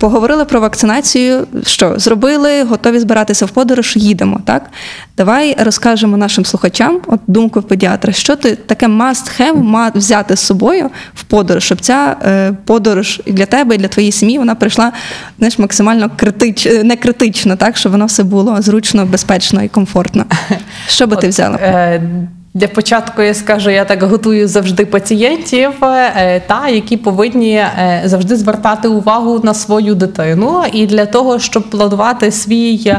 Поговорили 0.05 0.45
про 0.45 0.61
вакцинацію. 0.61 1.47
Що 1.67 1.99
зробили? 1.99 2.63
Готові 2.63 2.99
збиратися 2.99 3.47
в 3.47 3.51
подорож? 3.51 3.97
Їдемо. 3.97 4.41
Так 4.45 4.71
давай 5.17 5.57
розкажемо 5.59 6.17
нашим 6.17 6.45
слухачам, 6.45 7.01
от 7.07 7.21
думку 7.27 7.63
педіатра, 7.63 8.13
що 8.13 8.37
ти 8.37 8.57
таке 8.57 8.87
must 8.87 9.41
have 9.41 9.63
ма 9.63 9.93
взяти 9.95 10.37
з 10.37 10.41
собою 10.41 10.91
в 11.15 11.23
подорож, 11.23 11.65
щоб 11.65 11.81
ця 11.81 12.17
е, 12.25 12.53
подорож 12.65 13.23
і 13.25 13.33
для 13.33 13.47
тебе, 13.47 13.75
і 13.75 13.79
для 13.79 13.89
твоєї 13.89 14.13
сім'ї 14.13 14.39
вона 14.39 14.55
прийшла 14.55 14.93
знаєш, 15.39 15.59
максимально 15.59 16.11
критич, 16.17 16.67
е, 16.67 16.85
не 16.85 16.97
критично, 16.97 17.57
так 17.57 17.77
щоб 17.77 17.93
воно 17.93 18.07
все 18.07 18.23
було 18.23 18.63
зручно, 18.63 19.07
безпечно 19.07 19.63
і 19.63 19.69
комфортно. 19.69 20.25
Що 20.89 21.07
би 21.07 21.17
ти 21.17 21.29
взяла? 21.29 21.59
Для 22.57 22.69
початку 22.69 23.23
я 23.23 23.35
скажу, 23.35 23.71
я 23.71 23.85
так 23.85 24.03
готую 24.03 24.49
завжди 24.49 24.87
пацієнтів, 24.87 25.71
е, 25.83 26.41
та 26.47 26.69
які 26.69 26.97
повинні 26.97 27.55
е, 27.55 28.03
завжди 28.05 28.37
звертати 28.37 28.89
увагу 28.89 29.41
на 29.43 29.55
свою 29.55 29.95
дитину. 29.95 30.63
І 30.73 30.87
для 30.87 31.07
того, 31.07 31.39
щоб 31.39 31.71
планувати 31.71 32.31
свій 32.31 32.95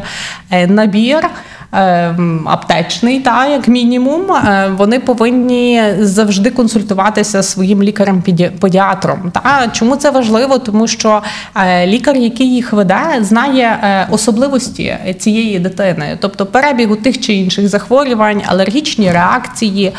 е, 0.52 0.68
набір. 0.68 1.30
Е, 1.76 2.10
м, 2.10 2.48
Аптечний, 2.50 3.20
та 3.20 3.46
як 3.48 3.68
мінімум, 3.68 4.32
е, 4.32 4.72
вони 4.78 5.00
повинні 5.00 5.84
завжди 6.00 6.50
консультуватися 6.50 7.42
зі 7.42 7.50
своїм 7.50 7.84
лікарем-педіатром. 7.84 9.32
Та 9.32 9.68
чому 9.74 9.96
це 9.96 10.12
важливо? 10.12 10.60
Тому 10.60 10.88
що 10.88 11.22
е, 11.56 11.88
лікар, 11.88 12.16
який 12.16 12.56
їх 12.56 12.74
веде, 12.74 13.02
знає 13.22 13.80
е, 13.84 14.08
особливості 14.12 14.98
цієї 15.20 15.60
дитини, 15.60 16.18
тобто 16.22 16.46
перебігу 16.46 16.96
тих 16.96 17.20
чи 17.20 17.34
інших 17.34 17.68
захворювань, 17.68 18.42
алергічні 18.46 19.12
реакції. 19.12 19.94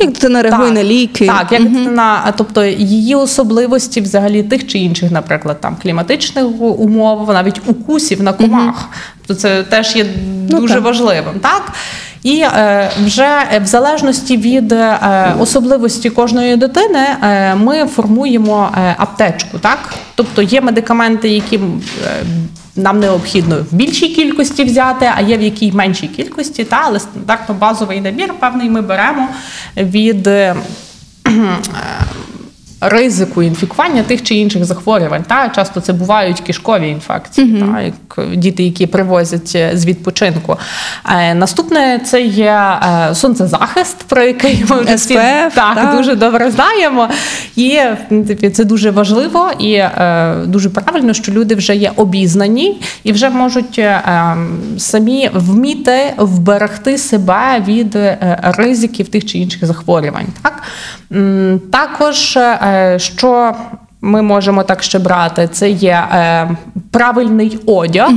Як 0.00 0.12
дитина 0.12 0.42
реагує 0.42 0.70
на 0.72 0.84
ліки. 0.84 1.26
Так, 1.26 1.52
як 1.52 1.62
дитина, 1.62 2.20
а, 2.24 2.32
тобто 2.32 2.64
її 2.64 3.14
особливості 3.14 4.00
взагалі 4.00 4.42
тих 4.42 4.66
чи 4.66 4.78
інших, 4.78 5.10
наприклад, 5.10 5.60
там 5.60 5.76
кліматичних 5.82 6.44
умов, 6.60 7.28
навіть 7.28 7.60
укусів 7.66 8.22
на 8.22 8.32
комах. 8.32 8.88
То 9.28 9.34
це 9.34 9.62
теж 9.62 9.96
є 9.96 10.06
Ну, 10.50 10.60
дуже 10.60 10.74
так. 10.74 10.82
важливим, 10.82 11.40
так? 11.42 11.72
І 12.22 12.40
е, 12.40 12.90
вже 13.04 13.28
в 13.62 13.66
залежності 13.66 14.36
від 14.36 14.72
е, 14.72 15.34
особливості 15.40 16.10
кожної 16.10 16.56
дитини 16.56 16.98
е, 17.22 17.54
ми 17.54 17.86
формуємо 17.86 18.70
е, 18.78 18.94
аптечку. 18.98 19.58
Так? 19.58 19.94
Тобто 20.14 20.42
є 20.42 20.60
медикаменти, 20.60 21.28
які 21.28 21.56
е, 21.56 21.60
нам 22.76 23.00
необхідно 23.00 23.56
в 23.72 23.74
більшій 23.74 24.08
кількості 24.08 24.64
взяти, 24.64 25.10
а 25.16 25.20
є 25.20 25.36
в 25.38 25.42
якій 25.42 25.72
меншій 25.72 26.08
кількості, 26.08 26.64
та, 26.64 26.80
але 26.84 27.00
стандартно 27.00 27.54
базовий 27.54 28.00
набір 28.00 28.34
певний 28.40 28.70
ми 28.70 28.82
беремо 28.82 29.28
від. 29.76 30.26
е, 30.26 30.56
Ризику 32.80 33.42
інфікування 33.42 34.02
тих 34.02 34.22
чи 34.22 34.34
інших 34.34 34.64
захворювань. 34.64 35.22
Та 35.22 35.48
часто 35.48 35.80
це 35.80 35.92
бувають 35.92 36.40
кишкові 36.40 36.88
інфекції, 36.88 37.62
та 37.62 37.80
як 37.80 37.94
діти, 38.36 38.62
які 38.62 38.86
привозять 38.86 39.52
е, 39.54 39.70
з 39.74 39.86
відпочинку. 39.86 40.56
Е, 41.10 41.34
наступне 41.34 42.00
це 42.04 42.22
є 42.22 42.78
е, 42.82 43.14
сонцезахист, 43.14 43.96
про 44.02 44.22
який 44.22 44.64
ми 44.70 44.80
вже 44.80 44.94
всі 44.94 45.16
SPF, 45.16 45.54
так, 45.54 45.74
так. 45.74 45.96
дуже 45.96 46.14
добре 46.14 46.50
знаємо. 46.50 47.08
І 47.56 47.70
в 47.76 48.08
принципі, 48.08 48.50
це 48.50 48.64
дуже 48.64 48.90
важливо 48.90 49.50
і 49.58 49.72
е, 49.72 50.34
дуже 50.46 50.70
правильно, 50.70 51.14
що 51.14 51.32
люди 51.32 51.54
вже 51.54 51.76
є 51.76 51.92
обізнані 51.96 52.80
і 53.04 53.12
вже 53.12 53.30
можуть 53.30 53.78
е, 53.78 54.02
ем, 54.06 54.60
самі 54.78 55.30
вміти 55.34 56.14
вберегти 56.16 56.98
себе 56.98 57.64
від 57.66 57.98
ризиків 58.42 59.08
тих 59.08 59.26
чи 59.26 59.38
інших 59.38 59.66
захворювань. 59.66 60.26
Так? 60.42 60.62
Також, 61.72 62.38
що 62.96 63.54
ми 64.00 64.22
можемо 64.22 64.62
так 64.62 64.82
ще 64.82 64.98
брати, 64.98 65.48
це 65.52 65.70
є 65.70 66.04
е, 66.12 66.50
правильний 66.90 67.58
одяг, 67.66 68.10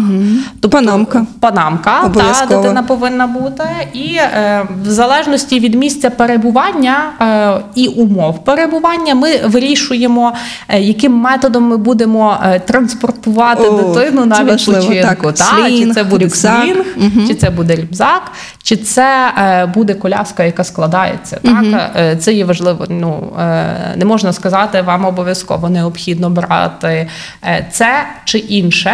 тобто 0.61 0.77
Панамка. 0.77 1.25
панамка 1.39 2.09
та 2.09 2.45
дитина 2.45 2.83
повинна 2.83 3.27
бути, 3.27 3.63
і 3.93 4.15
е, 4.15 4.61
в 4.83 4.89
залежності 4.89 5.59
від 5.59 5.75
місця 5.75 6.09
перебування 6.09 6.97
е, 7.21 7.63
і 7.75 7.87
умов 7.87 8.43
перебування, 8.43 9.15
ми 9.15 9.37
вирішуємо, 9.45 10.33
е, 10.67 10.79
яким 10.81 11.13
методом 11.13 11.63
ми 11.63 11.77
будемо 11.77 12.37
е, 12.43 12.59
транспортувати 12.59 13.63
О, 13.63 13.81
дитину 13.81 14.25
на 14.25 14.43
відпочинку. 14.43 15.31
Та, 15.31 15.69
чи 15.69 15.91
це 15.93 16.03
буде 16.03 16.25
рюкзак. 16.25 16.63
слінг, 16.63 17.27
чи 17.27 17.35
це 17.35 17.49
буде 17.49 17.75
рюкзак, 17.75 18.21
чи 18.63 18.77
це 18.77 19.33
е, 19.37 19.65
буде 19.65 19.93
коляска, 19.93 20.43
яка 20.43 20.63
складається. 20.63 21.39
Так? 21.43 21.91
Е, 21.95 22.15
Це 22.15 22.33
є 22.33 22.45
важливо. 22.45 22.85
Ну, 22.89 23.33
е, 23.39 23.93
не 23.95 24.05
можна 24.05 24.33
сказати, 24.33 24.81
вам 24.81 25.05
обов'язково 25.05 25.69
необхідно 25.71 26.29
брати 26.29 27.07
е, 27.43 27.67
це 27.71 28.07
чи 28.25 28.37
інше. 28.37 28.93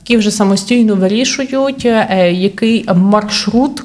які 0.00 0.16
вже 0.16 0.30
самостійно 0.30 0.94
вирішують, 0.94 1.86
е, 1.86 2.32
який 2.32 2.84
маршрут 2.94 3.80
е, 3.80 3.84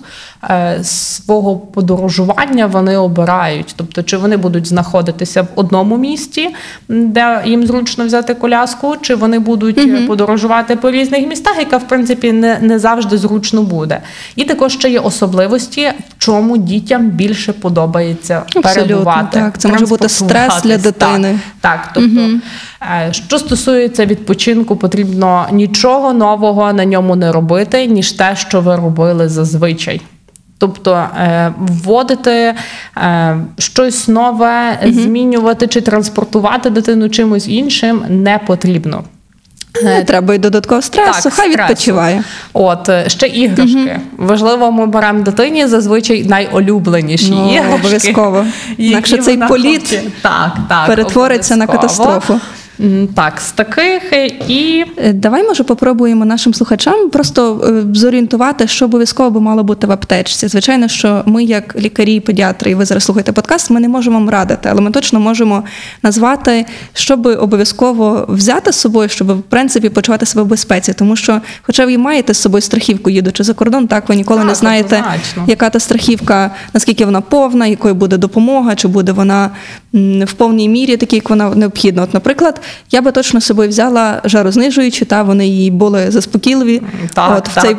свого 0.83 1.55
подорожування 1.55 2.65
вони 2.65 2.97
обирають. 2.97 3.73
Тобто, 3.75 4.03
чи 4.03 4.17
вони 4.17 4.37
будуть 4.37 4.67
знаходитися 4.67 5.41
в 5.41 5.47
одному 5.55 5.97
місті, 5.97 6.49
де 6.89 7.41
їм 7.45 7.67
зручно 7.67 8.05
взяти 8.05 8.33
коляску, 8.33 8.95
чи 9.01 9.15
вони 9.15 9.39
будуть 9.39 9.77
е, 9.77 10.05
подорожувати 10.07 10.75
по 10.75 10.91
різних 10.91 11.27
містах, 11.27 11.59
яка 11.59 11.77
в 11.77 11.87
принципі 11.87 12.31
не, 12.31 12.57
не 12.61 12.79
завжди 12.79 13.17
зручно 13.17 13.61
буде. 13.63 14.01
І 14.35 14.43
також 14.43 14.73
ще 14.73 14.89
є 14.89 14.99
особливості, 14.99 15.91
в 16.09 16.23
чому 16.23 16.57
дітям 16.57 17.09
більше 17.09 17.53
подобається 17.53 18.43
Абсолютно, 18.55 18.71
перебувати. 18.73 19.39
так. 19.39 19.57
Це 19.57 19.67
може 19.67 19.85
бути 19.85 20.09
стрес 20.09 20.61
для 20.63 20.77
дитини. 20.77 21.39
Так, 21.61 21.81
так 21.83 21.89
тобто, 21.93 22.29
е, 22.81 23.13
що 23.13 23.39
стосується 23.39 24.05
відпочинку, 24.05 24.75
потрібно 24.75 25.45
нічого 25.51 26.13
нового 26.13 26.73
на 26.73 26.85
ньому 26.85 27.15
не 27.15 27.31
робити, 27.31 27.85
ніж 27.85 28.11
те, 28.11 28.35
що 28.35 28.61
ви 28.61 28.75
робили 28.75 29.29
зазвичай. 29.29 30.01
Тобто 30.61 30.91
е, 31.17 31.53
вводити 31.57 32.53
е, 32.97 33.37
щось 33.57 34.07
нове, 34.07 34.79
змінювати 34.83 35.67
чи 35.67 35.81
транспортувати 35.81 36.69
дитину 36.69 37.09
чимось 37.09 37.47
іншим 37.47 38.03
не 38.09 38.39
потрібно. 38.39 39.03
Не 39.83 40.03
треба 40.03 40.33
й 40.33 40.37
додаткового 40.37 40.81
стресу, 40.81 41.29
хай 41.33 41.51
стресу. 41.51 41.69
відпочиває. 41.69 42.23
От 42.53 42.89
е, 42.89 43.09
ще 43.09 43.27
іграшки. 43.27 43.99
Важливо, 44.17 44.71
ми 44.71 44.85
беремо 44.85 45.21
дитині 45.21 45.67
зазвичай 45.67 46.23
найулюбленіші 46.23 47.31
Ну, 47.31 47.53
іграшки. 47.55 47.73
обов'язково. 47.75 48.45
Інакше 48.77 49.17
цей 49.17 49.37
політ 49.37 49.99
так, 50.21 50.57
так, 50.69 50.87
перетвориться 50.87 51.55
на 51.55 51.67
катастрофу. 51.67 52.39
Так, 53.15 53.41
з 53.41 53.51
таких 53.51 54.13
е, 54.13 54.27
і 54.47 54.85
Е, 54.97 55.13
Давай, 55.13 55.43
може, 55.43 55.63
попробуємо 55.63 56.25
нашим 56.25 56.53
слухачам 56.53 57.09
просто 57.09 57.61
е, 57.67 57.95
зорієнтувати, 57.95 58.67
що 58.67 58.85
обов'язково 58.85 59.29
би 59.29 59.41
мало 59.41 59.63
бути 59.63 59.87
в 59.87 59.91
аптечці. 59.91 60.47
Звичайно, 60.47 60.87
що 60.87 61.23
ми, 61.25 61.43
як 61.43 61.75
лікарі, 61.79 62.19
педіатри, 62.19 62.71
і 62.71 62.75
ви 62.75 62.85
зараз 62.85 63.03
слухаєте 63.03 63.31
подкаст, 63.31 63.69
ми 63.69 63.79
не 63.79 63.87
можемо 63.87 64.19
вам 64.19 64.29
радити, 64.29 64.69
але 64.71 64.81
ми 64.81 64.91
точно 64.91 65.19
можемо 65.19 65.63
назвати, 66.03 66.65
що 66.93 67.17
би 67.17 67.35
обов'язково 67.35 68.25
взяти 68.29 68.71
з 68.71 68.75
собою, 68.75 69.09
щоб 69.09 69.39
в 69.39 69.41
принципі 69.41 69.89
почувати 69.89 70.25
себе 70.25 70.43
в 70.43 70.47
безпеці. 70.47 70.93
Тому 70.93 71.15
що, 71.15 71.41
хоча 71.61 71.85
ви 71.85 71.97
маєте 71.97 72.33
з 72.33 72.37
собою 72.37 72.61
страхівку, 72.61 73.09
їдучи 73.09 73.43
за 73.43 73.53
кордон, 73.53 73.87
так 73.87 74.09
ви 74.09 74.15
ніколи 74.15 74.43
не 74.43 74.55
знаєте, 74.55 74.95
однозначно. 74.95 75.43
яка 75.47 75.69
та 75.69 75.79
страхівка, 75.79 76.51
наскільки 76.73 77.05
вона 77.05 77.21
повна, 77.21 77.67
якою 77.67 77.95
буде 77.95 78.17
допомога, 78.17 78.75
чи 78.75 78.87
буде 78.87 79.11
вона 79.11 79.49
в 80.25 80.33
повній 80.37 80.69
мірі, 80.69 80.97
такі, 80.97 81.15
як 81.15 81.29
вона 81.29 81.55
необхідна. 81.55 82.03
От, 82.03 82.13
наприклад, 82.13 82.61
я 82.91 83.01
би 83.01 83.11
точно 83.11 83.41
з 83.41 83.45
собою 83.45 83.69
взяла 83.69 84.21
жарознижуючі, 84.23 85.05
та 85.05 85.23
вони 85.23 85.47
їй 85.47 85.71
були 85.71 86.11
заспокійливі. 86.11 86.81
Так, 87.13 87.37
От, 87.37 87.43
так, 87.43 87.63
цей, 87.63 87.75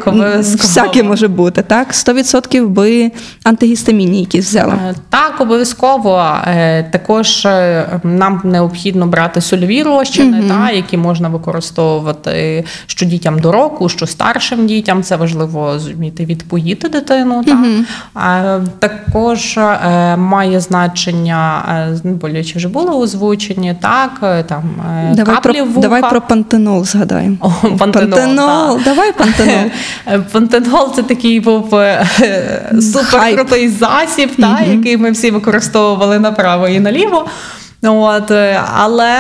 всяке 0.57 1.03
може 1.03 1.29
бути. 1.29 1.63
Так, 1.63 1.93
100% 1.93 2.67
би 2.67 3.11
антигістамінні 3.45 4.21
якісь 4.21 4.47
взяла. 4.47 4.75
Е, 4.75 4.95
Так, 5.11 5.41
обов'язково. 5.41 6.37
Е, 6.47 6.83
Також 6.83 7.47
е, 7.47 7.87
нам 8.05 8.41
необхідно 8.45 9.07
брати 9.07 9.41
сольові 9.41 9.83
розчини, 9.83 10.45
та, 10.49 10.71
які 10.71 10.97
можна 10.97 11.29
використовувати 11.29 12.65
що 12.87 13.07
дітям 13.07 13.39
до 13.39 13.53
року, 13.53 13.89
що 13.89 14.07
старшим 14.07 14.67
дітям. 14.67 15.03
Це 15.03 15.17
важливо 15.17 15.79
зуміти 15.79 16.25
відпоїти 16.25 16.89
дитину. 16.89 17.45
Та. 17.45 17.65
Е, 18.23 18.63
Також 18.79 19.59
е, 19.59 20.17
має 20.17 20.61
значення, 20.61 21.65
е, 21.91 21.97
знеболюючі 21.97 22.59
вже 22.59 22.69
були 22.69 22.91
озвучені, 22.91 23.75
так, 23.81 24.45
там 24.47 24.63
Давай 25.13 25.35
каплі 25.35 25.53
про, 25.53 25.65
в 25.65 25.69
вуха. 25.69 25.81
давай 25.81 26.11
про 26.11 26.21
пантенол 26.21 26.85
згадаємо. 26.85 27.37
О, 27.41 27.51
пантенол, 27.79 28.11
пантенол 28.11 28.75
так. 28.77 28.85
давай 28.85 29.13
пантенол. 29.13 29.71
Е, 30.07 30.19
Пантенол 30.33 30.95
це 30.97 31.03
такий 31.03 31.41
був 31.41 31.75
е, 31.75 32.07
суперкрутий 32.81 33.69
засіб, 33.69 34.31
та, 34.37 34.61
який 34.61 34.97
ми 34.97 35.11
всі 35.11 35.31
використовували 35.31 36.19
направо 36.19 36.69
і 36.69 36.81
наліво. 36.81 37.27
От, 37.87 38.31
е, 38.31 38.61
але 38.77 39.17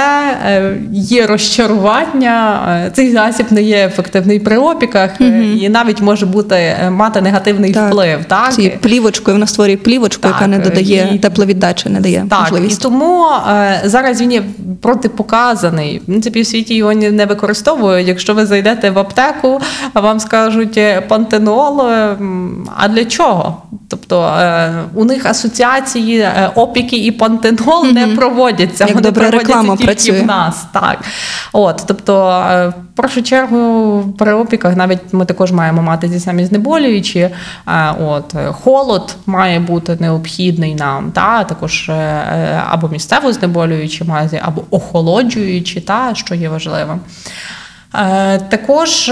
е, 0.46 0.76
є 0.92 1.26
розчарування. 1.26 2.60
е, 2.86 2.90
Цей 2.94 3.12
засіб 3.12 3.46
не 3.50 3.62
є 3.62 3.86
ефективний 3.86 4.40
при 4.40 4.56
опіках 4.58 5.10
е, 5.20 5.24
і 5.60 5.68
навіть 5.68 6.00
може 6.00 6.26
бути 6.26 6.76
мати 6.90 7.20
негативний 7.20 7.72
Так. 7.72 7.88
вплив. 7.88 8.24
Так? 8.24 8.52
Цією 8.52 8.78
плівочкою 8.80 9.34
вона 9.34 9.46
створює 9.46 9.76
плівочку, 9.76 10.28
яка 10.28 10.46
не 10.46 10.58
додає 10.58 11.10
і- 11.14 11.18
тепловіддачі, 11.18 11.88
не 11.88 12.00
дає 12.00 12.26
Так, 12.30 12.52
і 12.70 12.76
тому 12.76 13.24
зараз 13.84 14.20
він 14.20 14.32
є 14.32 14.42
протипоказаний. 14.82 15.98
В 15.98 16.06
принципі, 16.06 16.40
в 16.42 16.46
світі 16.46 16.74
його 16.74 16.92
не 16.94 17.26
використовують. 17.26 18.08
Якщо 18.08 18.34
ви 18.34 18.46
зайдете 18.46 18.90
в 18.90 18.98
аптеку, 18.98 19.60
вам 19.94 20.20
скажуть 20.20 20.80
пантенол. 21.08 21.80
А 22.76 22.88
для 22.88 23.04
чого? 23.04 23.56
Тобто 23.88 24.32
у 24.94 25.04
них 25.04 25.26
асоціації 25.26 26.26
опіки 26.54 26.96
і 26.96 27.10
пантенол 27.10 27.86
не 27.86 28.06
проводяться. 28.52 28.84
Як 28.84 28.94
Вони 28.94 29.02
добра 29.02 29.22
проводяться 29.22 29.48
реклама 29.48 29.76
тільки 29.76 29.84
працює. 29.86 30.20
в 30.20 30.26
нас. 30.26 30.66
Так. 30.72 30.98
От, 31.52 31.84
тобто, 31.86 32.30
е, 32.50 32.68
в 32.68 32.96
першу 32.96 33.22
чергу, 33.22 34.14
при 34.18 34.32
опіках 34.32 34.76
навіть 34.76 35.00
ми 35.12 35.24
також 35.24 35.52
маємо 35.52 35.82
мати 35.82 36.08
ті 36.08 36.20
самі 36.20 36.44
знеболюючі. 36.44 37.18
Е, 37.20 37.94
От, 38.00 38.34
е, 38.34 38.52
холод 38.52 39.16
має 39.26 39.60
бути 39.60 39.96
необхідний 40.00 40.74
нам, 40.74 41.10
та, 41.10 41.44
також 41.44 41.90
або 42.70 42.88
місцево 42.88 43.32
знеболюючі 43.32 44.04
мазі, 44.04 44.40
або 44.42 44.62
охолоджуючі, 44.70 45.80
та, 45.80 46.14
що 46.14 46.34
є 46.34 46.48
важливим. 46.48 47.00
Також. 48.48 49.10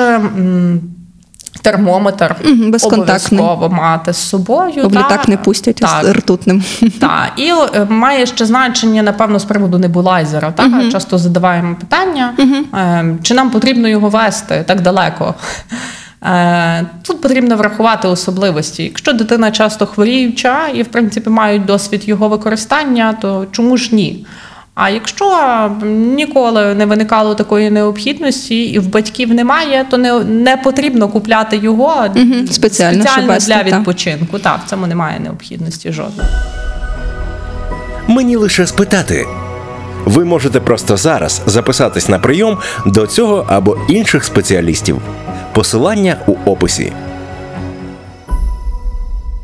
Термометр 1.63 2.37
безконтактний. 2.45 3.41
обов'язково 3.41 3.69
мати 3.69 4.13
з 4.13 4.17
собою. 4.17 4.83
Бо 4.83 4.89
в 4.89 4.93
та. 4.93 4.99
літак 4.99 5.29
не 5.29 5.37
пустять 5.37 5.77
Так. 5.77 6.05
з 6.05 6.13
ртутним. 6.13 6.65
Так, 7.01 7.33
і 7.37 7.53
е, 7.75 7.85
має 7.89 8.27
ще 8.27 8.47
значення, 8.47 9.03
напевно, 9.03 9.39
з 9.39 9.45
приводу 9.45 9.79
небулайзера. 9.79 10.53
Так? 10.53 10.93
Часто 10.93 11.19
задаваємо 11.19 11.77
питання, 11.81 12.35
е, 12.75 13.17
чи 13.23 13.35
нам 13.35 13.51
потрібно 13.51 13.89
його 13.89 14.09
вести 14.09 14.65
так 14.67 14.81
далеко. 14.81 15.35
Е, 16.25 16.87
Тут 17.03 17.21
потрібно 17.23 17.57
врахувати 17.57 18.09
особливості. 18.09 18.83
Якщо 18.83 19.13
дитина 19.13 19.51
часто 19.51 19.87
хворіюча 19.87 20.69
і, 20.75 20.83
в 20.83 20.87
принципі, 20.87 21.31
мають 21.31 21.65
досвід 21.65 22.09
його 22.09 22.29
використання, 22.29 23.13
то 23.13 23.47
чому 23.53 23.77
ж 23.77 23.95
ні? 23.95 24.27
А 24.83 24.91
якщо 24.91 25.71
ніколи 26.17 26.75
не 26.75 26.87
виникало 26.87 27.35
такої 27.35 27.71
необхідності 27.71 28.63
і 28.65 28.79
в 28.79 28.89
батьків 28.89 29.35
немає, 29.35 29.87
то 29.91 29.99
не, 29.99 30.21
не 30.25 30.57
потрібно 30.57 31.09
купляти 31.09 31.57
його 31.57 32.07
Мгм, 32.15 32.47
спеціально, 32.51 33.05
вести, 33.27 33.55
для 33.55 33.63
так. 33.65 33.67
відпочинку. 33.67 34.39
Так, 34.39 34.61
в 34.67 34.71
цьому 34.71 34.87
немає 34.87 35.21
необхідності 35.21 35.93
жодної. 35.93 36.29
Мені 38.09 38.37
лише 38.37 38.67
спитати. 38.67 39.27
Ви 40.05 40.25
можете 40.25 40.61
просто 40.61 40.97
зараз 40.97 41.43
записатись 41.47 42.09
на 42.09 42.19
прийом 42.19 42.59
до 42.87 43.07
цього 43.07 43.47
або 43.49 43.77
інших 43.89 44.25
спеціалістів. 44.25 44.99
Посилання 45.53 46.17
у 46.27 46.51
описі. 46.51 46.93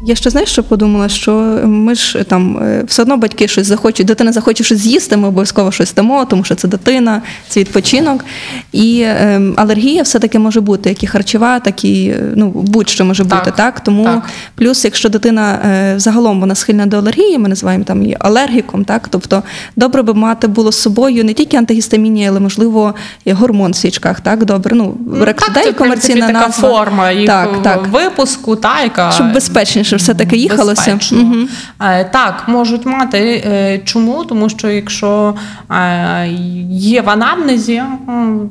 Я 0.08 0.14
ще 0.14 0.30
знаєш, 0.30 0.50
що 0.50 0.62
подумала, 0.62 1.08
що 1.08 1.32
ми 1.64 1.94
ж 1.94 2.24
там 2.24 2.58
е, 2.58 2.84
все 2.86 3.02
одно 3.02 3.16
батьки 3.16 3.48
щось 3.48 3.66
захочуть, 3.66 4.06
дитина 4.06 4.32
захоче 4.32 4.64
щось 4.64 4.78
з'їсти, 4.78 5.16
ми 5.16 5.28
обов'язково 5.28 5.72
щось 5.72 5.94
дамо, 5.94 6.24
тому 6.24 6.44
що 6.44 6.54
це 6.54 6.68
дитина, 6.68 7.22
це 7.48 7.60
відпочинок. 7.60 8.24
І 8.72 9.00
е, 9.00 9.40
алергія 9.56 10.02
все-таки 10.02 10.38
може 10.38 10.60
бути, 10.60 10.88
як 10.88 11.02
і 11.02 11.06
харчова, 11.06 11.60
так 11.60 11.84
і 11.84 12.08
е, 12.08 12.20
ну, 12.36 12.48
будь-що 12.48 13.04
може 13.04 13.24
Так, 13.24 13.38
бути. 13.38 13.56
Так? 13.56 13.80
Тому 13.80 14.04
так. 14.04 14.22
плюс, 14.54 14.84
якщо 14.84 15.08
дитина 15.08 15.52
е, 15.52 15.94
загалом 15.96 16.40
вона 16.40 16.54
схильна 16.54 16.86
до 16.86 16.96
алергії, 16.96 17.38
ми 17.38 17.48
називаємо 17.48 17.84
там 17.84 18.02
її 18.02 18.16
алергіком, 18.20 18.84
так? 18.84 19.08
тобто 19.08 19.42
добре 19.76 20.02
би 20.02 20.14
мати 20.14 20.46
було 20.46 20.72
з 20.72 20.80
собою 20.80 21.24
не 21.24 21.32
тільки 21.32 21.56
антигістамінія, 21.56 22.30
але 22.30 22.40
можливо 22.40 22.94
гормон 23.26 23.72
в 23.72 23.76
свічках. 23.76 24.20
Так, 24.20 24.44
добре. 24.44 24.76
Ну, 24.76 24.94
Ну, 25.06 25.16
в 25.18 25.52
принципі, 25.52 25.72
комерційна 25.72 26.26
така 26.26 26.46
назва. 26.46 26.68
форма 26.68 27.10
їх 27.10 27.26
Так, 27.26 27.62
так. 27.62 27.88
випуску, 27.88 28.56
та, 28.56 28.82
яка 28.82 29.10
Щоб 29.10 29.32
безпечніше 29.32 29.95
все-таки 29.96 30.36
їхалося. 30.36 30.82
Безпечно. 30.82 31.18
Мгм. 31.18 31.48
Е, 31.80 32.04
Так, 32.04 32.44
можуть 32.46 32.86
мати. 32.86 33.42
Е, 33.46 33.80
Чому? 33.84 34.24
Тому 34.24 34.48
що 34.48 34.68
якщо 34.70 35.34
е, 35.70 36.28
є 36.70 37.02
в 37.02 37.10
анамнезі 37.10 37.82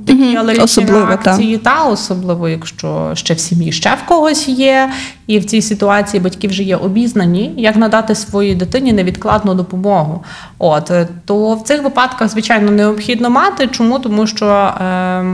такі 0.07 0.19
Мгм. 0.19 0.37
алергічні 0.37 0.63
Особливо, 0.63 1.05
реакції, 1.05 1.57
та 1.57 1.83
особливо, 1.83 2.49
якщо 2.49 3.11
ще 3.13 3.33
в 3.33 3.39
сім'ї 3.39 3.71
ще 3.71 3.89
в 4.03 4.07
когось 4.07 4.47
є, 4.47 4.89
і 5.27 5.39
в 5.39 5.45
цій 5.45 5.61
ситуації 5.61 6.21
батьки 6.23 6.47
вже 6.47 6.63
є 6.63 6.75
обізнані, 6.75 7.53
як 7.57 7.75
надати 7.75 8.15
своїй 8.15 8.55
дитині 8.55 8.93
невідкладну 8.93 9.53
допомогу. 9.53 10.23
От 10.59 10.91
то 11.25 11.55
в 11.55 11.61
цих 11.63 11.83
випадках, 11.83 12.29
звичайно, 12.29 12.71
необхідно 12.71 13.29
мати. 13.29 13.67
Чому? 13.67 13.99
Тому 13.99 14.27
що 14.27 14.45
е, 14.45 15.25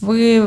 ви. 0.00 0.42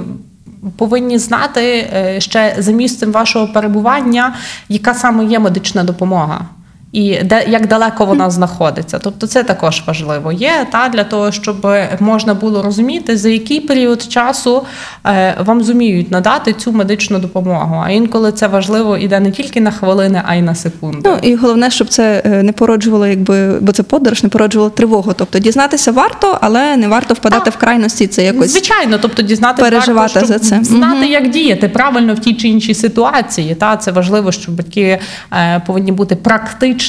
Повинні 0.78 1.18
знати 1.18 1.90
е, 1.94 2.22
ще 2.22 2.56
за 2.58 2.72
місцем 2.72 3.12
вашого 3.12 3.48
перебування, 3.48 4.36
яка 4.70 4.94
саме 4.94 5.26
є 5.26 5.40
медична 5.40 5.84
допомога. 5.84 6.46
І 6.94 7.18
де 7.24 7.46
як 7.48 7.68
далеко 7.68 8.06
вона 8.06 8.30
знаходиться, 8.30 9.00
тобто 9.00 9.28
це 9.28 9.44
також 9.44 9.84
важливо 9.88 10.32
є 10.32 10.68
та 10.72 10.90
для 10.90 11.04
того, 11.04 11.32
щоб 11.32 11.68
можна 12.00 12.34
було 12.34 12.64
розуміти, 12.64 13.18
за 13.18 13.30
який 13.30 13.60
період 13.60 14.02
часу 14.02 14.64
е, 15.06 15.36
вам 15.46 15.64
зуміють 15.64 16.12
надати 16.12 16.54
цю 16.54 16.72
медичну 16.72 17.20
допомогу. 17.20 17.84
А 17.86 17.90
інколи 17.90 18.32
це 18.32 18.48
важливо 18.48 18.98
іде 18.98 19.20
не 19.20 19.32
тільки 19.32 19.62
на 19.62 19.72
хвилини, 19.72 20.22
а 20.26 20.36
й 20.36 20.42
на 20.42 20.56
секунди. 20.56 21.10
Ну 21.10 21.18
і 21.22 21.36
головне, 21.36 21.72
щоб 21.72 21.88
це 21.88 22.22
е, 22.26 22.44
не 22.44 22.52
породжувало, 22.52 23.08
якби 23.08 23.60
бо 23.60 23.72
це 23.72 23.84
подорож, 23.84 24.24
не 24.24 24.30
породжувало 24.30 24.70
тривогу. 24.70 25.14
Тобто 25.14 25.40
дізнатися 25.40 25.92
варто, 25.92 26.38
але 26.42 26.78
не 26.78 26.88
варто 26.88 27.14
впадати 27.14 27.46
Так. 27.46 27.54
в 27.54 27.58
крайності. 27.58 28.08
Це 28.08 28.24
якось 28.24 28.52
Звичайно, 28.52 28.98
тобто 29.02 29.22
дізнатися 29.22 29.70
переживати 29.70 30.14
варто, 30.20 30.26
за 30.34 30.40
це. 30.40 30.60
знати, 30.64 30.96
Мгм. 31.02 31.12
як 31.12 31.30
діяти 31.30 31.70
правильно 31.70 32.14
в 32.14 32.20
тій 32.20 32.34
чи 32.34 32.48
іншій 32.48 32.74
ситуації. 32.74 33.56
Та 33.56 33.78
це 33.78 33.92
важливо, 33.92 34.32
що 34.32 34.52
батьки 34.52 35.00
е, 35.34 35.62
повинні 35.68 35.92
бути 35.92 36.16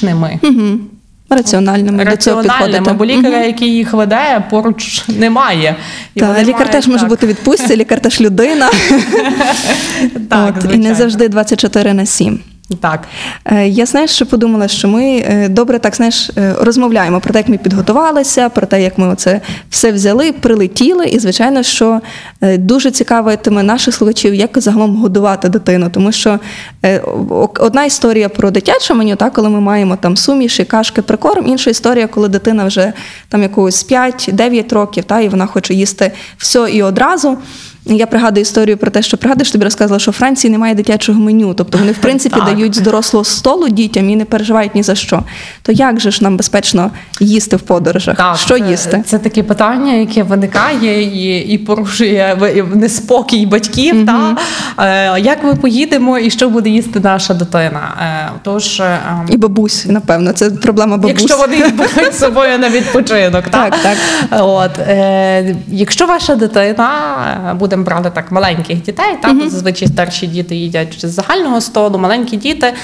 практичними. 0.00 0.38
Угу. 0.42 0.78
раціональними 1.30 2.04
до 2.04 2.16
цього 2.16 2.42
раціональними, 2.42 2.78
підходити. 2.78 2.98
бо 2.98 3.04
лікаря, 3.04 3.36
угу. 3.36 3.46
який 3.46 3.74
їх 3.74 3.92
веде, 3.92 4.44
поруч 4.50 5.08
немає. 5.08 5.76
І 6.14 6.20
Та, 6.20 6.42
лікар 6.42 6.58
мають, 6.58 6.72
теж 6.72 6.86
може 6.88 7.06
бути 7.06 7.26
відпустці, 7.26 7.76
лікар 7.76 8.00
теж 8.00 8.20
людина. 8.20 8.70
так, 10.28 10.54
От, 10.64 10.74
і 10.74 10.78
не 10.78 10.94
завжди 10.94 11.28
24 11.28 11.94
на 11.94 12.06
7. 12.06 12.40
Так. 12.80 13.08
Е, 13.44 13.68
Я 13.68 13.86
знаєш, 13.86 14.10
що 14.10 14.26
подумала, 14.26 14.68
що 14.68 14.88
ми 14.88 15.04
е, 15.04 15.48
добре 15.48 15.78
так 15.78 15.96
знаєш, 15.96 16.30
е, 16.36 16.54
розмовляємо 16.60 17.20
про 17.20 17.32
те, 17.32 17.38
як 17.38 17.48
ми 17.48 17.58
підготувалися, 17.58 18.48
про 18.48 18.66
те, 18.66 18.82
як 18.82 18.98
ми 18.98 19.08
оце 19.08 19.40
все 19.70 19.92
взяли, 19.92 20.32
прилетіли. 20.32 21.06
І 21.06 21.18
звичайно, 21.18 21.62
що 21.62 22.00
дуже 22.42 22.90
цікавитиме 22.90 23.62
наших 23.62 23.94
слухачів, 23.94 24.34
як 24.34 24.50
загалом 24.54 24.96
годувати 24.96 25.48
дитину. 25.48 25.90
Тому 25.92 26.12
що 26.12 26.38
одна 27.60 27.84
історія 27.84 28.28
про 28.28 28.50
дитяче 28.50 28.94
меню, 28.94 29.16
так, 29.16 29.32
коли 29.32 29.48
ми 29.48 29.60
маємо 29.60 29.96
там 29.96 30.16
суміші, 30.16 30.64
кашки, 30.64 31.02
прикорм, 31.02 31.46
інша 31.46 31.70
історія, 31.70 32.06
коли 32.06 32.28
дитина 32.28 32.64
вже 32.64 32.92
там 33.28 33.42
якогось 33.42 33.90
5-9 33.90 34.74
років, 34.74 35.04
та, 35.04 35.20
і 35.20 35.28
вона 35.28 35.46
хоче 35.46 35.74
їсти 35.74 36.12
все 36.36 36.70
і 36.70 36.82
одразу. 36.82 37.38
Я 37.86 38.06
пригадую 38.06 38.42
історію 38.42 38.76
про 38.76 38.90
те, 38.90 39.02
що 39.02 39.16
пригадуєш, 39.16 39.50
тобі 39.50 39.64
розказувала, 39.64 39.98
що 39.98 40.10
в 40.10 40.14
Франції 40.14 40.50
немає 40.50 40.74
дитячого 40.74 41.20
меню. 41.20 41.54
Тобто 41.54 41.78
вони, 41.78 41.92
в 41.92 41.98
принципі, 41.98 42.36
Так. 42.36 42.44
дають 42.44 42.74
з 42.74 42.80
дорослого 42.80 43.24
столу 43.24 43.68
дітям 43.68 44.10
і 44.10 44.16
не 44.16 44.24
переживають 44.24 44.74
ні 44.74 44.82
за 44.82 44.94
що. 44.94 45.22
То 45.62 45.72
як 45.72 46.00
же 46.00 46.10
ж 46.10 46.24
нам 46.24 46.36
безпечно 46.36 46.90
їсти 47.20 47.56
в 47.56 47.60
подорожах? 47.60 48.16
Так, 48.16 48.36
що 48.36 48.58
це, 48.58 48.64
їсти? 48.70 49.02
Це 49.06 49.18
таке 49.18 49.42
питання, 49.42 49.92
яке 49.92 50.22
виникає 50.22 51.02
і, 51.02 51.52
і 51.52 51.58
порушує 51.58 52.36
неспокій 52.74 53.46
батьків. 53.46 54.06
Та? 54.06 54.36
Е, 54.78 55.20
як 55.20 55.44
ми 55.44 55.54
поїдемо 55.54 56.18
і 56.18 56.30
що 56.30 56.48
буде 56.48 56.70
їсти 56.70 57.00
наша 57.00 57.34
дитина? 57.34 57.80
Е, 58.00 58.30
тож, 58.42 58.80
е, 58.80 58.98
І 59.28 59.36
бабусь, 59.36 59.86
напевно, 59.88 60.32
це 60.32 60.50
проблема 60.50 60.96
бабусь. 60.96 61.20
Якщо 61.20 61.38
вони 61.38 61.56
беруть 61.96 62.14
з 62.14 62.18
собою 62.18 62.58
на 62.58 62.68
відпочинок, 62.68 63.44
Так, 63.50 63.74
так. 63.82 63.96
От 64.30 64.78
е, 64.78 65.56
якщо 65.68 66.06
ваша 66.06 66.34
дитина, 66.34 66.90
е, 67.50 67.54
будемо 67.76 67.84
брати 67.84 68.10
так 68.14 68.32
маленьких 68.32 68.82
дітей, 68.82 69.18
так 69.22 69.50
зазвичай 69.50 69.88
старші 69.88 70.26
діти 70.26 70.56
їдять 70.56 71.06
з 71.06 71.10
загального 71.10 71.60
столу, 71.60 71.98
маленькі 71.98 72.36
діти. 72.36 72.74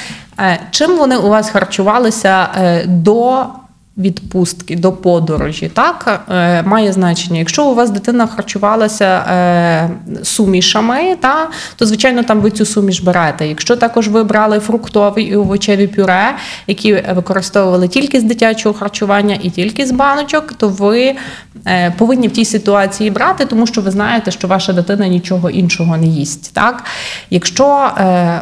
Е, 0.40 0.61
чим 0.70 0.96
вони 0.96 1.16
у 1.16 1.29
вас 1.29 1.51
харчувалися 1.51 2.48
е, 2.57 2.85
до? 2.87 3.44
Відпустки 3.98 4.76
до 4.76 4.92
подорожі, 4.92 5.70
так 5.74 6.20
е, 6.30 6.62
має 6.62 6.92
значення. 6.92 7.38
Якщо 7.38 7.64
у 7.66 7.74
вас 7.74 7.90
дитина 7.90 8.26
харчувалася 8.26 9.04
е, 9.04 9.90
сумішами, 10.22 11.16
та 11.20 11.48
то 11.76 11.87
звичайно 11.87 12.22
там 12.22 12.40
ви 12.40 12.50
цю 12.50 12.66
суміш 12.66 13.00
берете. 13.00 13.48
Якщо 13.48 13.76
також 13.76 14.08
ви 14.08 14.24
брали 14.24 14.61
фруктові 14.61 15.22
і 15.22 15.37
овочеві 15.37 15.87
пюре, 15.87 16.37
які 16.66 17.04
використовували 17.14 17.88
тільки 17.88 18.20
з 18.20 18.22
дитячого 18.22 18.74
харчування 18.74 19.38
і 19.42 19.50
тільки 19.50 19.87
з 19.87 19.92
баночок, 19.92 20.52
то 20.52 20.68
ви 20.68 21.14
е, 21.66 21.94
повинні 21.98 22.28
в 22.28 22.32
тій 22.32 22.44
ситуації 22.44 23.11
брати, 23.11 23.44
тому 23.44 23.66
що 23.66 23.80
ви 23.80 23.90
знаєте, 23.90 24.30
що 24.30 24.48
ваша 24.48 24.72
дитина 24.72 25.08
нічого 25.08 25.50
іншого 25.50 25.96
не 25.96 26.06
їсть. 26.06 26.54
Так, 26.54 26.84
якщо 27.30 27.90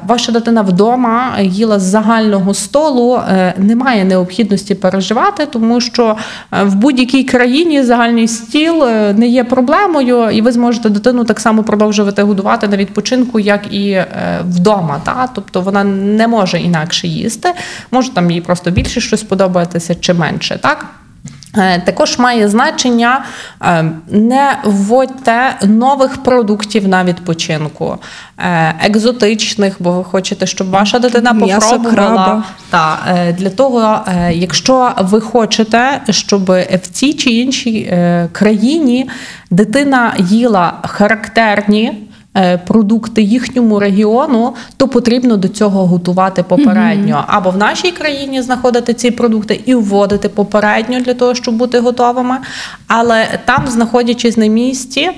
ваша 0.06 0.32
дитина 0.32 0.62
вдома 0.62 1.36
їла 1.40 1.78
з 1.78 1.82
загального 1.82 2.54
столу, 2.54 3.20
немає 3.56 4.04
необхідності 4.04 4.74
переживати, 4.74 5.45
тому 5.46 5.80
що 5.80 6.16
е, 6.52 6.64
в 6.64 6.74
будь-якій 6.74 7.24
країні 7.24 7.82
загальний 7.82 8.28
стіл 8.28 8.84
е, 8.84 9.14
не 9.16 9.26
є 9.26 9.44
проблемою, 9.44 10.30
і 10.30 10.40
ви 10.40 10.52
зможете 10.52 10.88
дитину 10.88 11.24
так 11.24 11.40
само 11.40 11.62
продовжувати 11.62 12.22
годувати 12.22 12.68
на 12.68 12.76
відпочинку, 12.76 13.40
як 13.40 13.74
і 13.74 13.90
е, 13.90 14.06
вдома. 14.48 15.00
Та? 15.04 15.28
Тобто 15.34 15.60
вона 15.60 15.84
не 15.84 16.28
може 16.28 16.58
інакше 16.58 17.08
їсти, 17.08 17.48
може 17.90 18.14
там 18.14 18.30
їй 18.30 18.40
просто 18.40 18.70
більше 18.70 19.00
щось 19.00 19.22
подобатися 19.22 19.94
чи 19.94 20.14
менше. 20.14 20.58
Так? 20.62 20.86
Е, 21.56 21.80
Також 21.80 22.18
має 22.18 22.48
значення 22.48 23.24
е, 23.62 23.84
не 24.08 24.58
вводьте 24.64 25.56
нових 25.62 26.22
продуктів 26.22 26.88
на 26.88 27.04
відпочинку, 27.04 27.98
е, 28.38 28.74
екзотичних, 28.80 29.76
бо 29.78 29.92
ви 29.92 30.04
хочете, 30.04 30.46
щоб 30.46 30.70
ваша 30.70 30.98
дитина 30.98 31.34
попробувала. 31.34 32.44
Та, 32.70 32.98
для 33.38 33.50
того, 33.50 34.00
якщо 34.30 34.92
ви 34.98 35.20
хочете, 35.20 36.00
щоб 36.10 36.44
в 36.50 36.86
цій 36.92 37.12
чи 37.12 37.30
іншій 37.30 37.92
країні 38.32 39.10
дитина 39.50 40.14
їла 40.18 40.72
характерні. 40.82 42.05
Е, 42.36 42.58
Продукти 42.66 43.22
їхньому 43.22 43.80
регіону, 43.80 44.54
то 44.76 44.88
потрібно 44.88 45.36
до 45.36 45.48
цього 45.48 45.86
готувати 45.86 46.42
попередньо. 46.42 47.24
Або 47.26 47.50
в 47.50 47.56
нашій 47.56 47.90
країні 47.90 48.42
знаходити 48.42 48.94
ці 48.94 49.10
продукти 49.10 49.60
і 49.64 49.74
вводити 49.74 50.28
попередньо 50.28 51.00
для 51.00 51.14
того, 51.14 51.34
щоб 51.34 51.54
бути 51.54 51.78
готовими. 51.78 52.36
Але 52.86 53.26
там, 53.44 53.66
знаходячись 53.66 54.36
на 54.36 54.46
місці, 54.46 55.10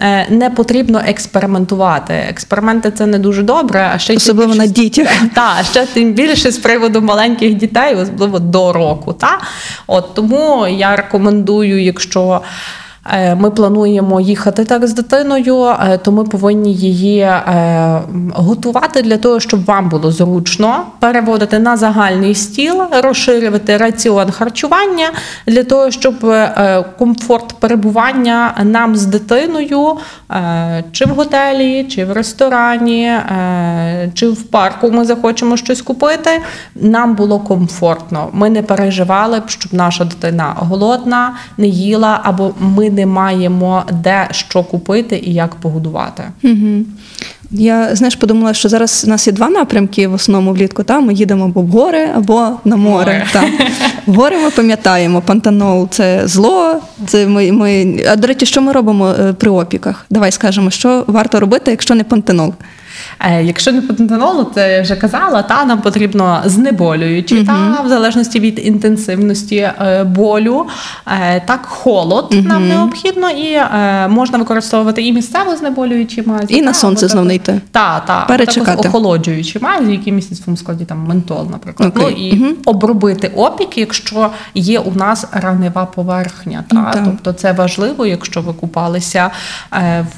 е, 0.00 0.26
не 0.30 0.50
потрібно 0.50 1.02
експериментувати. 1.06 2.14
Експерименти 2.14 2.90
це 2.90 3.06
не 3.06 3.18
дуже 3.18 3.42
добре, 3.42 3.90
а 3.94 3.98
ще 3.98 4.14
Особливо 4.14 4.52
більше 4.52 4.66
на 4.66 4.72
дітях. 4.72 5.08
та 5.34 5.54
ще 5.70 5.86
тим 5.86 6.12
більше 6.12 6.50
з 6.50 6.58
приводу 6.58 7.00
маленьких 7.00 7.54
дітей, 7.54 7.94
особливо 7.94 8.38
до 8.38 8.72
року. 8.72 9.12
Та? 9.12 9.38
От 9.86 10.14
тому 10.14 10.66
я 10.66 10.96
рекомендую, 10.96 11.82
якщо. 11.82 12.42
Е, 13.10 13.34
ми 13.34 13.50
плануємо 13.50 14.20
їхати 14.20 14.64
так 14.64 14.86
з 14.86 14.94
дитиною, 14.94 15.64
е, 15.64 15.98
то 15.98 16.12
ми 16.12 16.24
повинні 16.24 16.74
її 16.74 17.18
е, 17.20 18.02
готувати 18.34 19.02
для 19.02 19.16
того, 19.16 19.40
щоб 19.40 19.64
вам 19.64 19.88
було 19.88 20.10
зручно 20.10 20.86
переводити 20.98 21.58
на 21.58 21.76
загальний 21.76 22.34
стіл, 22.34 22.82
розширювати 23.02 23.76
раціон 23.76 24.30
харчування 24.30 25.10
для 25.46 25.64
того, 25.64 25.90
щоб 25.90 26.14
комфорт 26.98 27.52
перебування 27.52 28.54
нам 28.64 28.96
з 28.96 29.06
дитиною 29.06 29.96
чи 30.92 31.04
в 31.04 31.08
готелі, 31.08 31.84
чи 31.84 32.04
в 32.04 32.12
ресторані, 32.12 33.12
чи 34.14 34.28
в 34.28 34.42
парку 34.42 34.90
ми 34.90 35.04
захочемо 35.04 35.56
щось 35.56 35.82
купити. 35.82 36.30
Нам 36.74 37.14
було 37.14 37.38
комфортно. 37.40 38.28
Ми 38.32 38.50
не 38.50 38.62
переживали 38.62 39.40
б, 39.40 39.48
щоб 39.48 39.74
наша 39.74 40.04
дитина 40.04 40.54
голодна, 40.56 41.34
не 41.58 41.66
їла, 41.66 42.20
або 42.22 42.54
ми 42.60 42.90
не 42.96 43.06
маємо 43.06 43.84
де 43.92 44.28
що 44.30 44.62
купити 44.62 45.22
і 45.24 45.34
як 45.34 45.54
погодувати. 45.54 46.22
Угу. 46.44 46.84
Я 47.50 47.96
знаєш, 47.96 48.16
подумала, 48.16 48.54
що 48.54 48.68
зараз 48.68 49.04
у 49.06 49.10
нас 49.10 49.26
є 49.26 49.32
два 49.32 49.48
напрямки 49.48 50.08
в 50.08 50.14
основному 50.14 50.52
влітку. 50.52 50.82
Та 50.82 51.00
ми 51.00 51.14
їдемо 51.14 51.44
або 51.44 51.60
в 51.60 51.66
гори, 51.66 52.08
або 52.14 52.50
на 52.64 52.76
море. 52.76 52.96
Море. 52.96 53.26
Та. 53.32 53.44
В 54.06 54.14
гори 54.16 54.36
ми 54.38 54.50
пам'ятаємо, 54.50 55.20
пантанол 55.20 55.88
це 55.90 56.28
зло. 56.28 56.80
Це 57.06 57.26
ми, 57.26 57.52
ми... 57.52 57.96
А 58.08 58.16
до 58.16 58.26
речі, 58.26 58.46
що 58.46 58.62
ми 58.62 58.72
робимо 58.72 59.08
е, 59.08 59.32
при 59.32 59.50
опіках? 59.50 60.06
Давай 60.10 60.32
скажемо, 60.32 60.70
що 60.70 61.04
варто 61.06 61.40
робити, 61.40 61.70
якщо 61.70 61.94
не 61.94 62.04
пантенол. 62.04 62.54
Е, 63.20 63.44
Якщо 63.44 63.72
не 63.72 63.82
патентонолу, 63.82 64.44
то 64.44 64.60
я 64.60 64.82
вже 64.82 64.96
казала, 64.96 65.42
та 65.42 65.64
нам 65.64 65.80
потрібно 65.80 66.42
знеболюючи, 66.44 67.44
та 67.44 67.82
в 67.84 67.88
залежності 67.88 68.40
від 68.40 68.66
інтенсивності 68.66 69.56
е, 69.56 70.04
болю, 70.04 70.66
е, 71.06 71.42
так 71.46 71.66
холод 71.66 72.34
нам 72.44 72.68
необхідно, 72.68 73.30
і 73.30 73.58
можна 74.08 74.38
використовувати 74.38 75.02
і 75.02 75.12
місцево 75.12 75.56
знеболюючі 75.56 76.22
мазі. 76.26 76.54
І 76.54 76.58
та, 76.58 76.66
на 76.66 76.74
сонце 76.74 77.08
знов 77.08 77.24
не 77.24 77.34
йти. 77.34 77.60
Та, 77.70 78.00
та, 78.00 78.20
Перечекати. 78.20 78.70
також 78.70 78.86
охолоджуючі 78.86 79.58
мазі, 79.58 79.92
які 79.92 80.12
містять 80.12 80.38
в 80.38 80.42
своєму 80.42 80.56
складі 80.56 80.84
там 80.84 80.98
ментол, 80.98 81.48
наприклад. 81.50 81.92
Ну 81.96 82.08
і 82.08 82.56
обробити 82.64 83.32
опік, 83.36 83.78
якщо 83.78 84.30
є 84.54 84.80
у 84.80 84.94
нас 84.94 85.26
ранева 85.32 85.86
поверхня. 85.86 86.64
Та, 86.68 86.90
так. 86.92 87.02
тобто 87.04 87.32
це 87.32 87.52
важливо, 87.52 88.06
якщо 88.06 88.40
ви 88.40 88.52
купалися 88.52 89.30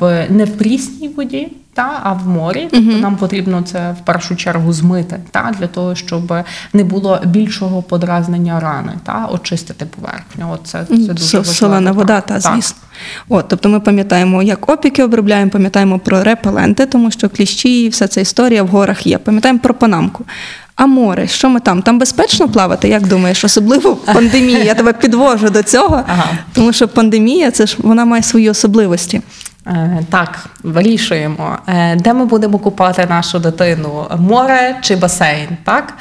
в 0.00 0.26
не 0.30 0.44
в 0.44 0.58
прісній 0.58 1.08
воді. 1.08 1.48
Та, 1.78 2.00
а 2.02 2.12
в 2.12 2.28
морі, 2.28 2.68
тобто 2.70 2.92
нам 2.92 3.16
потрібно 3.16 3.62
це 3.62 3.96
в 4.02 4.04
першу 4.04 4.36
чергу 4.36 4.72
змити, 4.72 5.20
та, 5.30 5.54
для 5.58 5.66
того, 5.66 5.94
щоб 5.94 6.34
не 6.72 6.84
було 6.84 7.20
більшого 7.24 7.82
подразнення 7.82 8.60
рани, 8.60 8.92
та, 9.04 9.28
очистити 9.32 9.86
поверхню. 9.86 10.50
От 10.52 10.60
це, 10.64 10.84
це 11.06 11.12
дуже. 11.12 11.44
Солена 11.44 11.92
вода, 11.92 12.20
та 12.20 12.40
звісно. 12.40 12.78
От, 13.28 13.48
тобто 13.48 13.68
ми 13.68 13.80
пам'ятаємо, 13.80 14.42
як 14.42 14.68
опіки 14.68 15.02
обробляємо, 15.02 15.50
пам'ятаємо 15.50 15.98
про 15.98 16.22
репеленти, 16.22 16.86
тому 16.86 17.10
що 17.10 17.28
кліщі 17.28 17.84
і 17.84 17.88
вся 17.88 18.08
ця 18.08 18.20
історія 18.20 18.62
в 18.62 18.68
горах 18.68 19.06
є. 19.06 19.18
Пам'ятаємо 19.18 19.58
про 19.58 19.74
панамку. 19.74 20.24
А 20.76 20.86
море, 20.86 21.26
що 21.26 21.48
ми 21.48 21.60
там? 21.60 21.82
Там 21.82 21.98
безпечно 21.98 22.48
плавати? 22.48 22.88
Як 22.88 23.06
думаєш? 23.06 23.44
Особливо 23.44 23.92
в 23.92 24.04
пандемії. 24.04 24.64
Я 24.64 24.74
тебе 24.74 24.92
підвожу 24.92 25.50
до 25.50 25.62
цього, 25.62 26.02
Ага. 26.08 26.28
тому 26.52 26.72
що 26.72 26.88
пандемія 26.88 27.50
це 27.50 27.66
ж 27.66 27.76
вона 27.78 28.04
має 28.04 28.22
свої 28.22 28.50
особливості. 28.50 29.20
Е, 29.68 30.04
Так, 30.10 30.46
вирішуємо, 30.62 31.58
Е, 31.66 31.96
де 31.96 32.14
ми 32.14 32.24
будемо 32.24 32.58
купати 32.58 33.06
нашу 33.10 33.38
дитину: 33.38 34.06
море 34.18 34.76
чи 34.80 34.96
басейн, 34.96 35.48
так? 35.64 35.94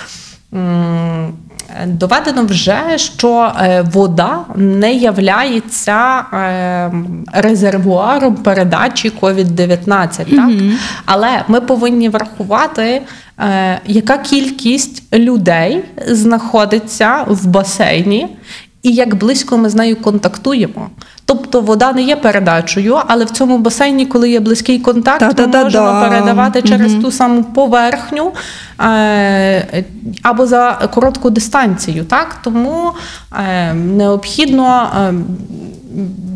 Доведено 1.86 2.43
вже, 2.45 2.97
що 2.97 3.51
е, 3.62 3.82
вода 3.82 4.39
не 4.56 4.93
являється 4.93 6.23
резервуаром 7.34 8.36
передачі 8.36 9.12
COVID-19. 9.21 10.36
Так? 10.36 10.51
Але 11.06 11.43
ми 11.47 11.62
повинні 11.62 12.10
врахувати, 12.10 13.01
яка 13.86 14.17
кількість 14.17 15.15
людей 15.15 15.84
знаходиться 16.08 17.23
в 17.27 17.47
басейні 17.47 18.27
і 18.84 18.91
як 18.91 19.15
близько 19.15 19.58
ми 19.58 19.69
з 19.69 19.75
нею 19.75 19.95
контактуємо. 19.95 20.89
Тобто 21.27 21.61
вода 21.61 21.93
не 21.93 22.01
є 22.01 22.15
передачею, 22.15 22.97
але 23.07 23.25
в 23.25 23.29
цьому 23.29 23.57
басейні, 23.57 24.05
коли 24.05 24.29
є 24.29 24.39
близький 24.39 24.79
контакт, 24.79 25.39
ми 25.39 25.47
можемо 25.63 26.01
передавати 26.09 26.61
через 26.61 26.93
ту 26.93 27.11
саму 27.11 27.43
поверхню 27.43 28.31
е, 28.79 29.83
або 30.21 30.47
за 30.47 30.89
коротку 30.93 31.29
дистанцію. 31.29 32.05
Так? 32.05 32.37
Тому 32.43 32.91
е, 33.49 33.73
необхідно. 33.73 34.89
е, 35.09 35.13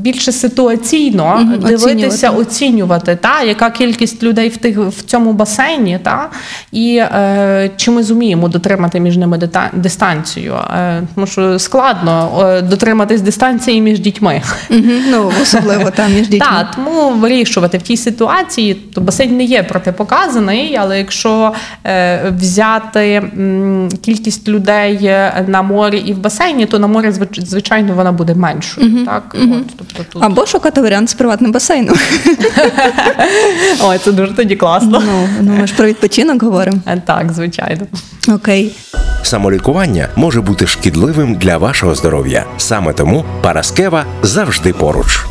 Більше 0.01 0.31
ситуаційно 0.31 1.35
Мгм, 1.41 1.59
дивитися, 1.59 1.85
оцінювати. 2.29 2.41
оцінювати, 2.41 3.15
та 3.21 3.41
яка 3.43 3.69
кількість 3.69 4.23
людей 4.23 4.49
в 4.49 4.57
тих 4.57 4.77
в 4.77 5.01
цьому 5.03 5.33
басейні, 5.33 5.99
та 6.03 6.29
і 6.71 6.95
е, 6.97 7.69
чи 7.77 7.91
ми 7.91 8.03
зуміємо 8.03 8.47
дотримати 8.47 8.99
між 8.99 9.17
ними 9.17 9.39
дистанцію. 9.73 10.55
Е, 10.77 11.01
тому 11.15 11.27
що 11.27 11.59
складно 11.59 12.29
е, 12.43 12.61
дотриматись 12.61 13.21
дистанції 13.21 13.81
між 13.81 13.99
дітьми. 13.99 14.41
Угу. 14.69 14.81
Ну, 15.11 15.31
особливо 15.41 15.91
там 15.91 16.13
між 16.13 16.27
дітьми. 16.27 16.47
Так, 16.51 16.67
тому 16.75 17.09
вирішувати 17.09 17.77
в 17.77 17.81
тій 17.81 17.97
ситуації, 17.97 18.73
то 18.73 19.01
басейн 19.01 19.37
не 19.37 19.43
є 19.43 19.63
протипоказаний, 19.63 20.75
але 20.81 20.97
якщо 20.97 21.53
е, 21.85 22.33
взяти 22.39 23.13
м, 23.37 23.89
кількість 24.01 24.47
людей 24.47 24.99
е, 25.03 25.45
на 25.47 25.61
морі 25.61 25.97
і 26.05 26.13
в 26.13 26.17
басейні, 26.17 26.65
то 26.65 26.79
на 26.79 26.87
морі 26.87 27.07
звич- 27.09 27.45
звичайно 27.45 27.93
вона 27.93 28.11
буде 28.11 28.35
меншою. 28.35 29.05
Так, 29.05 29.35
от 29.55 29.63
тобто 29.77 30.03
тут 30.13 30.23
Або 30.23 30.45
шукати 30.45 30.81
варіант 30.81 31.09
з 31.09 31.13
приватним 31.13 31.51
басейном. 31.51 31.95
ой, 33.83 33.97
це 34.03 34.11
дуже 34.11 34.33
тоді 34.33 34.55
класно. 34.55 35.03
Ну, 35.05 35.29
ну 35.41 35.53
ми 35.59 35.67
ж 35.67 35.75
про 35.75 35.85
відпочинок 35.87 36.43
говоримо. 36.43 36.77
Е, 36.87 37.01
Так, 37.05 37.33
звичайно. 37.33 37.81
Окей. 38.27 38.75
Самолікування 39.23 40.09
може 40.15 40.41
бути 40.41 40.67
шкідливим 40.67 41.35
для 41.35 41.57
вашого 41.57 41.95
здоров'я. 41.95 42.45
Саме 42.57 42.93
тому 42.93 43.25
Параскева 43.41 44.05
завжди 44.23 44.73
поруч. 44.73 45.25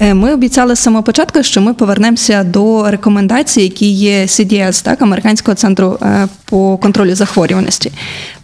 Е, 0.00 0.14
Ми 0.14 0.34
обіцяли 0.34 0.76
з 0.76 0.78
самого 0.78 1.02
початку, 1.02 1.42
що 1.42 1.60
ми 1.60 1.74
повернемося 1.74 2.44
до 2.44 2.90
рекомендацій, 2.90 3.62
які 3.62 3.90
є 3.90 4.22
CDS, 4.22 4.84
так, 4.84 5.02
Американського 5.02 5.54
центру 5.54 5.98
е, 6.02 6.28
по 6.44 6.76
контролю 6.76 7.14
захворюваності. 7.14 7.92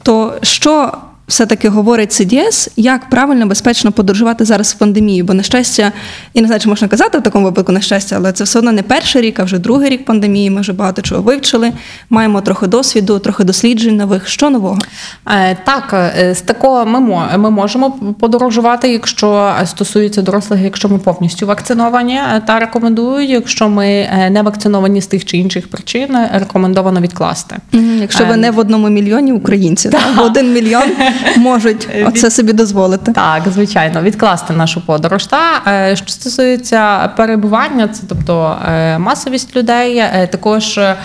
То 0.03 0.35
що 0.43 0.93
все-таки 1.29 1.69
говорить 1.69 2.11
CDS, 2.11 2.71
як 2.77 3.11
правильно 3.11 3.47
безпечно 3.47 3.93
подорожувати 3.93 4.45
зараз 4.45 4.73
в 4.73 4.79
пандемії? 4.79 5.23
Бо 5.23 5.35
на 5.35 5.43
щастя, 5.43 5.93
і 6.35 6.41
не 6.41 6.47
знаю, 6.47 6.61
чи 6.61 6.69
можна 6.69 6.89
казати 6.89 7.19
в 7.19 7.23
такому 7.23 7.45
випадку 7.45 7.73
на 7.73 7.81
щастя, 7.81 8.17
але 8.17 8.33
це 8.33 8.45
все 8.45 8.59
одно 8.59 8.73
не 8.73 8.83
перший 8.83 9.23
рік, 9.23 9.41
а 9.41 9.45
вже 9.45 9.59
другий 9.59 9.89
рік 9.89 10.05
пандемії. 10.05 10.51
Ми 10.51 10.61
вже 10.61 10.73
багато 10.73 11.03
чого 11.03 11.23
вивчили, 11.23 11.73
маємо 12.11 12.41
трохи 12.41 12.67
досвіду, 12.67 13.19
трохи 13.19 13.45
досліджень 13.45 13.97
нових. 13.97 14.29
Що 14.29 14.51
нового? 14.51 14.79
Е, 15.27 15.57
Так, 15.65 16.13
е, 16.19 16.35
з 16.35 16.41
такого 16.41 16.87
ми, 16.87 17.01
ми 17.39 17.51
можемо 17.51 17.91
подорожувати, 18.21 18.93
якщо 18.93 19.53
стосується 19.65 20.23
дорослих, 20.23 20.61
якщо 20.61 20.89
ми 20.89 20.99
повністю 20.99 21.47
вакциновані 21.47 22.15
е, 22.15 22.43
та 22.47 22.59
рекомендують. 22.59 23.31
Якщо 23.31 23.69
ми 23.69 24.09
не 24.31 24.43
вакциновані 24.43 25.01
з 25.01 25.07
тих 25.07 25.25
чи 25.25 25.37
інших 25.37 25.71
причин, 25.71 26.09
рекомендовано 26.33 27.01
відкласти. 27.01 27.57
Якщо 28.01 28.25
ви 28.25 28.37
не 28.37 28.51
в 28.51 28.59
одному 28.59 28.89
мільйоні 28.89 29.33
українців, 29.33 29.91
так, 29.93 30.25
один 30.25 30.53
мільйон 30.53 30.83
можуть 31.37 31.89
Від- 31.95 32.07
оце 32.09 32.31
собі 32.31 32.53
дозволити. 32.53 33.13
Так, 33.13 33.43
звичайно, 33.49 34.03
відкласти 34.03 34.53
нашу 34.53 34.87
подорож. 34.87 35.27
Та 35.27 35.41
е, 35.67 35.97
що 35.97 36.07
стосується 36.09 37.09
перебування, 37.17 37.89
це 37.89 38.03
тобто 38.09 38.57
е, 38.69 38.99
масовість 38.99 39.57
людей. 39.57 39.97
е, 39.97 40.29
Також 40.33 40.79
е, 40.79 40.97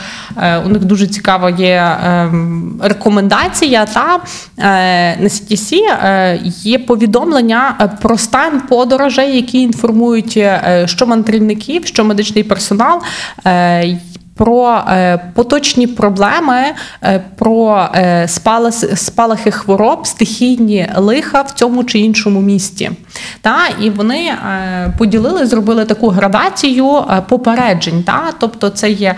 у 0.66 0.70
них 0.70 0.84
дуже 0.84 1.08
цікава 1.08 1.50
є 1.50 1.68
е, 1.76 2.32
рекомендація. 2.82 3.86
Та 3.86 4.20
е, 4.58 5.18
на 5.22 5.28
CDC 5.30 5.74
е, 6.04 6.40
є 6.46 6.80
повідомлення 6.80 7.76
е, 7.82 7.90
про 8.02 8.18
стан 8.18 8.62
подорожей, 8.62 9.36
які 9.36 9.62
інформують 9.62 10.34
е, 10.38 10.84
що 10.88 11.08
мандрівників, 11.08 11.86
що 11.86 12.04
медичний 12.06 12.44
персонал. 12.44 13.02
Про 14.36 14.84
е, 14.90 15.20
поточні 15.34 15.88
проблеми, 15.88 16.64
е, 17.04 17.24
про 17.36 17.88
е, 17.96 18.28
спалахи 18.96 19.52
хвороб, 19.52 20.08
стихійні 20.08 20.88
лиха 20.96 21.42
в 21.42 21.52
цьому 21.52 21.84
чи 21.84 22.00
іншому 22.00 22.42
місті. 22.42 22.92
Та, 23.42 23.58
і 23.82 23.90
вони 23.90 24.34
поділили, 24.98 25.46
зробили 25.46 25.86
таку 25.86 26.08
градацію 26.08 27.04
попереджень. 27.30 28.04
Та? 28.04 28.22
Тобто 28.40 28.70
це 28.70 28.90
є 28.92 29.16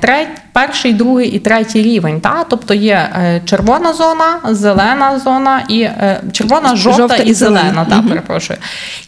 треть, 0.00 0.28
перший, 0.58 0.92
другий 0.92 1.28
і 1.28 1.38
третій 1.38 1.82
рівень. 1.82 2.20
Та? 2.20 2.44
Тобто 2.48 2.74
є 2.74 3.10
е, 3.14 3.42
червона 3.44 3.92
зона, 3.92 4.40
зелена 4.50 5.18
зона 5.18 5.62
і 5.68 5.80
е, 5.80 6.20
червона, 6.32 6.76
жовта, 6.76 7.02
Жовта 7.02 7.16
і 7.16 7.28
і 7.28 7.34
зелена. 7.34 7.86
Та, 7.90 8.02
перепрошую. 8.02 8.58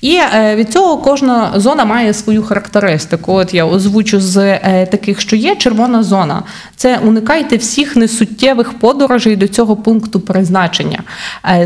І 0.00 0.20
е, 0.34 0.56
від 0.56 0.72
цього 0.72 0.98
кожна 0.98 1.50
зона 1.54 1.84
має 1.84 2.14
свою 2.14 2.42
характеристику. 2.42 3.32
От 3.32 3.54
я 3.54 3.64
озвучу 3.64 4.20
з 4.20 4.58
таких, 4.86 5.20
що 5.20 5.36
є 5.36 5.56
червона 5.56 6.02
зона. 6.02 6.42
Це 6.76 6.98
уникайте 6.98 7.56
всіх 7.56 7.96
несуттєвих 7.96 8.78
подорожей 8.78 9.36
до 9.36 9.48
цього 9.48 9.76
пункту 9.76 10.20
призначення. 10.20 11.02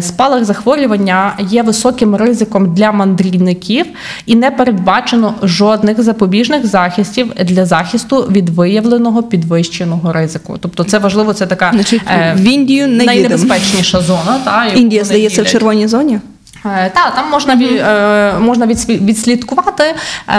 Спалах 0.00 0.44
захворювання 0.44 1.32
є 1.38 1.62
високим 1.62 2.16
ризиком 2.16 2.74
для 2.74 2.92
мандрівників 2.92 3.86
і 4.26 4.36
не 4.36 4.50
передбачено 4.50 5.34
жодних 5.42 6.02
запобіжних 6.02 6.66
захистів 6.66 7.32
для 7.44 7.66
захисту 7.66 8.16
від 8.16 8.48
виявленого 8.48 9.22
підвищеного 9.74 10.12
ризику. 10.12 10.56
Тобто, 10.60 10.84
це 10.84 10.98
важливо, 10.98 11.32
це 11.34 11.46
така 11.46 11.70
Значить, 11.74 12.02
е, 12.10 12.34
в 12.36 12.40
Індію 12.44 12.88
не 12.88 13.04
найнебезпечніша 13.04 14.00
зона. 14.00 14.38
Та, 14.44 14.66
Індія 14.66 15.04
здається 15.04 15.42
в 15.42 15.46
червоній 15.46 15.88
зоні. 15.88 16.18
Так, 16.94 17.12
там 17.16 17.30
можна 17.30 17.54
е, 17.54 18.38
можна 18.40 18.66
відслі- 18.66 19.04
відслідкувати. 19.04 19.84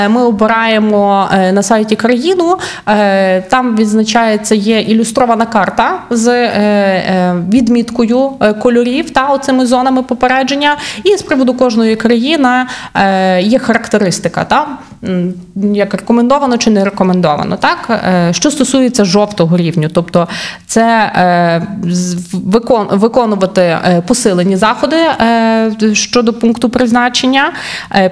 Е, 0.04 0.10
Ми 0.10 0.24
обираємо 0.24 1.30
е, 1.34 1.52
на 1.52 1.64
сайті 1.64 1.96
країну. 1.96 2.58
е, 2.90 3.42
Там 3.42 3.76
відзначається 3.76 4.56
є 4.56 4.80
ілюстрована 4.82 5.46
карта 5.46 6.00
з 6.10 6.28
е, 6.28 6.44
е, 6.48 7.36
відміткою 7.54 8.32
е, 8.42 8.54
кольорів 8.54 9.10
та 9.10 9.28
оцими 9.28 9.66
зонами 9.66 10.04
попередження. 10.04 10.78
І 11.04 11.18
з 11.18 11.22
приводу 11.22 11.54
кожної 11.54 11.96
країни 11.96 12.66
е, 12.96 13.42
є 13.42 13.60
характеристика. 13.60 14.44
Та? 14.44 14.68
Як 15.56 15.94
рекомендовано 15.94 16.58
чи 16.58 16.70
не 16.70 16.86
рекомендовано. 16.86 17.58
Так? 17.58 17.90
Е, 17.90 18.34
Що 18.34 18.52
стосується 18.52 19.06
жовтого 19.06 19.58
рівню, 19.58 19.90
тобто 19.94 20.28
це 20.68 21.12
е, 21.16 21.68
виконувати 22.90 23.62
е, 23.62 24.04
посилені 24.08 24.56
заходи 24.56 24.98
щодо 25.94 26.34
пункту 26.34 26.70
призначення. 26.70 27.52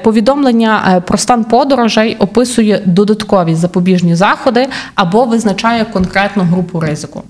Повідомлення 0.03 1.03
про 1.07 1.17
стан 1.17 1.43
подорожей 1.43 2.15
описує 2.19 2.81
додаткові 2.85 3.55
запобіжні 3.55 4.15
заходи 4.15 4.67
або 4.95 5.25
визначає 5.25 5.85
конкретну 5.85 6.43
групу 6.43 6.79
ризику. 6.79 7.23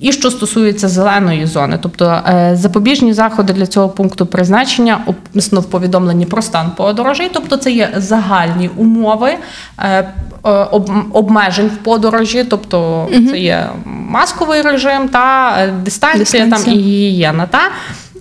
І 0.00 0.12
що 0.12 0.30
стосується 0.30 0.88
зеленої 0.88 1.46
зони, 1.46 1.78
тобто 1.82 2.04
е, 2.28 2.56
запобіжні 2.56 3.12
заходи 3.12 3.52
для 3.52 3.66
цього 3.66 3.88
пункту 3.88 4.26
призначення 4.26 5.00
описано 5.06 5.60
в 5.60 5.64
повідомленні 5.64 6.26
про 6.26 6.42
стан 6.42 6.70
подорожей, 6.76 7.30
тобто 7.32 7.56
це 7.56 7.70
є 7.70 7.90
загальні 7.96 8.70
умови 8.76 9.30
е, 9.78 9.88
е, 9.98 10.08
об- 10.50 10.90
обмежень 11.12 11.66
в 11.66 11.76
подорожі, 11.76 12.44
тобто 12.44 13.08
це 13.30 13.38
є 13.38 13.66
масковий 13.84 14.62
режим 14.62 15.08
та 15.08 15.52
дистанція, 15.84 16.18
Дистанція. 16.24 16.64
там 16.64 16.74
і 16.74 16.82
гігієна. 16.82 17.46
Та? 17.46 17.60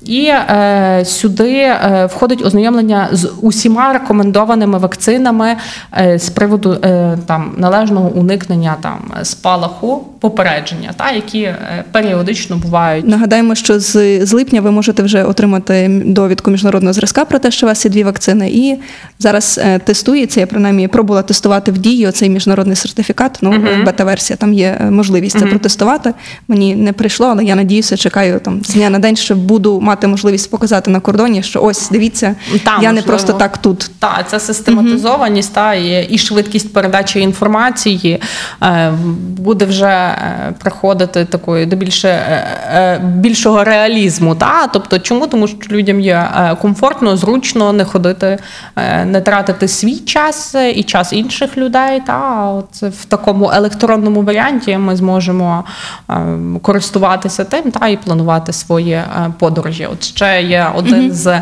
І 0.06 0.26
е, 0.26 1.04
сюди 1.06 1.54
е, 1.54 2.10
входить 2.12 2.46
ознайомлення 2.46 3.10
з 3.12 3.32
усіма 3.42 3.94
рекомендованими 3.94 4.78
вакцинами 4.78 5.56
е, 5.98 6.20
з 6.20 6.30
приводу 6.30 6.78
е, 6.84 7.18
там 7.26 7.52
належного 7.58 8.10
уникнення 8.10 8.76
там 8.82 9.00
спалаху, 9.24 10.08
попередження, 10.20 10.92
та 10.98 11.12
які 11.12 11.42
е, 11.42 11.84
періодично 11.92 12.58
бувають. 12.58 13.08
Нагадаємо, 13.08 13.56
що 13.56 13.80
з, 13.80 14.26
з 14.26 14.34
липня 14.34 14.62
ви 14.62 14.72
можете 14.72 15.04
вже 15.04 15.24
отримати 15.24 16.02
довідку 16.06 16.52
міжнародного 16.52 16.94
зразка 16.94 17.26
про 17.26 17.40
те, 17.40 17.52
що 17.52 17.66
у 17.66 17.70
вас 17.70 17.86
є 17.86 17.92
дві 17.92 18.04
вакцини, 18.04 18.50
і 18.50 18.80
зараз 19.20 19.60
е, 19.64 19.80
тестується. 19.80 20.40
Я 20.40 20.48
принаймні 20.48 20.88
пробувала 20.88 21.24
тестувати 21.24 21.72
в 21.72 21.78
дії 21.78 22.12
цей 22.12 22.30
міжнародний 22.30 22.76
сертифікат. 22.76 23.40
Ну, 23.42 23.66
бета-версія, 23.86 24.38
там 24.38 24.54
є 24.54 24.78
е, 24.82 24.92
можливість 24.92 25.40
це 25.40 25.46
протестувати. 25.46 26.14
Мені 26.48 26.76
не 26.76 26.94
прийшло, 26.94 27.28
але 27.28 27.44
я 27.44 27.56
надіюся, 27.56 27.98
чекаю 27.98 28.40
там 28.40 28.62
з 28.64 28.74
дня 28.74 28.90
на 28.90 29.00
день, 29.00 29.16
що 29.16 29.36
буду 29.36 29.82
мати 29.82 29.93
можливість 30.08 30.52
показати 30.52 30.92
на 30.92 31.00
кордоні, 31.00 31.44
що 31.44 31.64
ось 31.64 31.90
дивіться, 31.90 32.36
Там, 32.64 32.84
я 32.84 32.92
не 32.92 33.02
просто 33.02 33.34
так 33.34 33.58
тут. 33.58 33.92
Та 34.00 34.26
це 34.28 34.40
систематизованість, 34.40 35.54
та 35.54 35.74
і, 35.74 36.08
і 36.10 36.18
швидкість 36.18 36.74
передачі 36.74 37.20
інформації 37.20 38.22
е, 38.64 38.92
буде 39.38 39.66
вже 39.66 39.86
е, 39.86 40.54
приходити 40.60 41.26
такої 41.26 41.66
до 41.66 41.76
більше 41.76 42.08
е, 42.08 42.48
е, 42.74 43.02
більшого 43.04 43.64
реалізму. 43.64 44.36
Та 44.36 44.68
тобто, 44.68 45.00
чому 45.00 45.28
тому, 45.28 45.48
що 45.48 45.58
людям 45.72 46.00
є 46.00 46.30
е, 46.38 46.56
комфортно, 46.62 47.18
зручно 47.18 47.74
не 47.74 47.86
ходити, 47.86 48.38
е, 48.76 49.06
не 49.06 49.22
тратити 49.22 49.68
свій 49.68 49.96
час 49.96 50.56
і 50.76 50.84
час 50.84 51.14
інших 51.14 51.58
людей. 51.58 52.02
Та 52.08 52.50
от 52.50 52.82
в 52.82 53.06
такому 53.06 53.52
електронному 53.54 54.22
варіанті 54.22 54.78
ми 54.78 54.96
зможемо 54.96 55.64
е, 56.10 56.16
користуватися 56.62 57.44
тим 57.44 57.72
та 57.72 57.88
і 57.88 57.98
планувати 57.98 58.54
свої 58.54 58.94
е, 58.94 59.34
подорожі. 59.84 59.88
От 59.94 60.04
ще 60.04 60.42
є 60.42 60.68
один 60.76 61.12
з 61.12 61.42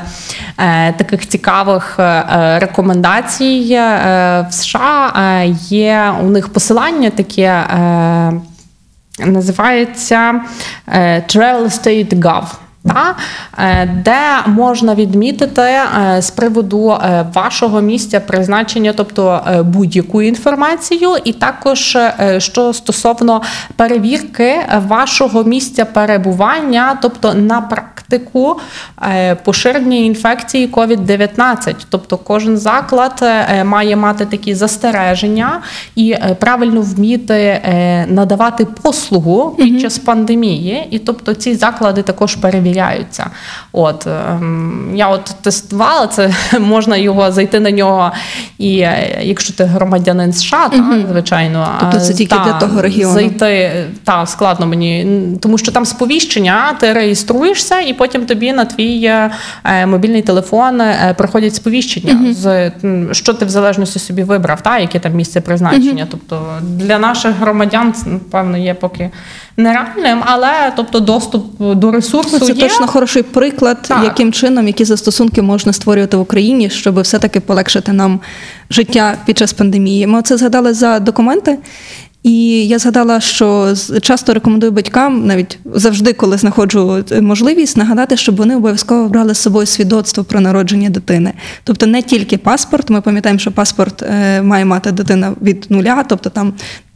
е, 0.57 0.93
таких 0.97 1.27
цікавих 1.27 1.95
е, 1.99 2.59
рекомендацій 2.59 3.69
е, 3.71 4.47
в 4.49 4.53
США. 4.53 5.13
Е, 5.15 5.47
є 5.69 6.13
у 6.23 6.25
них 6.29 6.49
посилання 6.49 7.09
таке. 7.09 7.41
Е, 7.43 8.33
Називається 9.25 10.41
е, 10.87 11.23
Travel 11.27 11.63
State 11.63 12.19
Gov. 12.19 12.43
Та, 12.87 13.15
е, 13.59 13.85
де 14.05 14.51
можна 14.51 14.95
відмітити 14.95 15.61
е, 15.61 16.21
з 16.21 16.31
приводу 16.31 16.97
вашого 17.33 17.81
місця 17.81 18.19
призначення, 18.19 18.93
тобто 18.93 19.41
будь-яку 19.65 20.21
інформацію, 20.21 21.09
і 21.23 21.33
також 21.33 21.97
що 22.37 22.73
стосовно 22.73 23.41
перевірки 23.75 24.55
вашого 24.87 25.43
місця 25.43 25.85
перебування, 25.85 26.97
тобто 27.01 27.33
на 27.33 27.61
практику 28.11 28.59
е, 29.03 29.35
поширення 29.35 29.97
інфекції 29.97 30.67
COVID-19. 30.67 31.75
Тобто 31.89 32.17
кожен 32.17 32.57
заклад 32.57 33.19
е, 33.21 33.63
має 33.63 33.95
мати 33.95 34.25
такі 34.25 34.55
застереження 34.55 35.61
і 35.95 36.11
е, 36.11 36.37
правильно 36.39 36.81
вміти 36.81 37.61
надавати 38.07 38.65
послугу 38.65 39.55
під 39.57 39.81
час 39.81 39.97
пандемії. 39.97 40.87
І 40.91 40.99
тобто 40.99 41.33
ці 41.33 41.55
заклади 41.55 42.01
також 42.01 42.35
перевіряються. 42.35 43.29
От 43.71 44.07
ем, 44.07 44.91
я 44.95 45.07
от 45.07 45.25
тестувала 45.41 46.07
це, 46.07 46.33
можна 46.59 46.97
його 46.97 47.31
зайти 47.31 47.59
на 47.59 47.71
нього, 47.71 48.11
і 48.57 48.87
якщо 49.21 49.53
ти 49.53 49.63
громадянин 49.63 50.33
США, 50.33 50.69
та, 50.69 51.05
звичайно, 51.11 51.67
Тобто 51.79 51.99
це 51.99 52.13
тільки 52.13 52.35
та, 52.35 52.43
для 52.43 52.53
того 52.53 52.81
регіону. 52.81 53.13
Зайти 53.13 53.71
та 54.03 54.25
складно 54.25 54.67
мені, 54.67 55.07
тому 55.41 55.57
що 55.57 55.71
там 55.71 55.85
сповіщення, 55.85 56.75
ти 56.79 56.93
реєструєшся, 56.93 57.79
і 57.79 57.93
потім 58.01 58.25
тобі 58.25 58.53
на 58.53 58.65
твій 58.65 59.03
е, 59.05 59.31
е, 59.65 59.85
мобільний 59.85 60.21
телефон 60.21 60.81
е, 60.81 61.15
приходять 61.17 61.55
сповіщення 61.55 62.33
з 62.33 62.71
м, 62.83 63.09
що 63.13 63.33
ти 63.33 63.45
в 63.45 63.49
залежності 63.49 63.99
собі 63.99 64.23
вибрав, 64.23 64.61
та 64.61 64.79
яке 64.79 64.99
там 64.99 65.13
місце 65.13 65.41
призначення. 65.41 66.07
Тобто 66.11 66.47
для 66.61 66.99
наших 66.99 67.35
громадян 67.35 67.93
це 67.93 68.09
напевно 68.09 68.57
є 68.57 68.73
поки 68.73 69.09
нереальним, 69.57 70.21
але 70.25 70.73
тобто 70.75 70.99
доступ 70.99 71.45
до 71.59 71.91
ресурсу 71.91 72.37
Ну, 72.41 72.47
Це 72.47 72.53
є. 72.53 72.61
точно 72.67 72.87
хороший 72.87 73.23
приклад, 73.23 73.77
Так. 73.87 74.03
яким 74.03 74.33
чином 74.33 74.67
які 74.67 74.85
застосунки 74.85 75.41
можна 75.41 75.73
створювати 75.73 76.17
в 76.17 76.21
Україні, 76.21 76.69
щоб 76.69 76.99
все-таки 76.99 77.39
полегшити 77.39 77.93
нам 77.93 78.19
життя 78.69 79.17
під 79.25 79.37
час 79.37 79.53
пандемії. 79.53 80.07
Ми 80.07 80.21
це 80.21 80.37
згадали 80.37 80.73
за 80.73 80.99
документи. 80.99 81.57
І 82.23 82.67
я 82.67 82.79
згадала, 82.79 83.19
що 83.19 83.73
часто 84.01 84.33
рекомендую 84.33 84.71
батькам, 84.71 85.27
навіть 85.27 85.59
завжди, 85.73 86.13
коли 86.13 86.37
знаходжу 86.37 87.05
е, 87.11 87.21
можливість, 87.21 87.77
нагадати, 87.77 88.17
щоб 88.17 88.35
вони 88.35 88.55
обов'язково 88.55 89.09
брали 89.09 89.33
з 89.33 89.37
собою 89.37 89.65
свідоцтво 89.65 90.23
про 90.23 90.39
народження 90.39 90.89
дитини. 90.89 91.33
Тобто 91.63 91.87
не 91.87 92.01
тільки 92.01 92.37
паспорт. 92.37 92.89
Ми 92.89 93.01
пам'ятаємо, 93.01 93.39
що 93.39 93.51
паспорт 93.51 94.03
е, 94.03 94.41
має 94.41 94.65
мати 94.65 94.91
дитина 94.91 95.33
від 95.41 95.65
нуля, 95.69 96.05
тобто 96.09 96.29
там. 96.29 96.53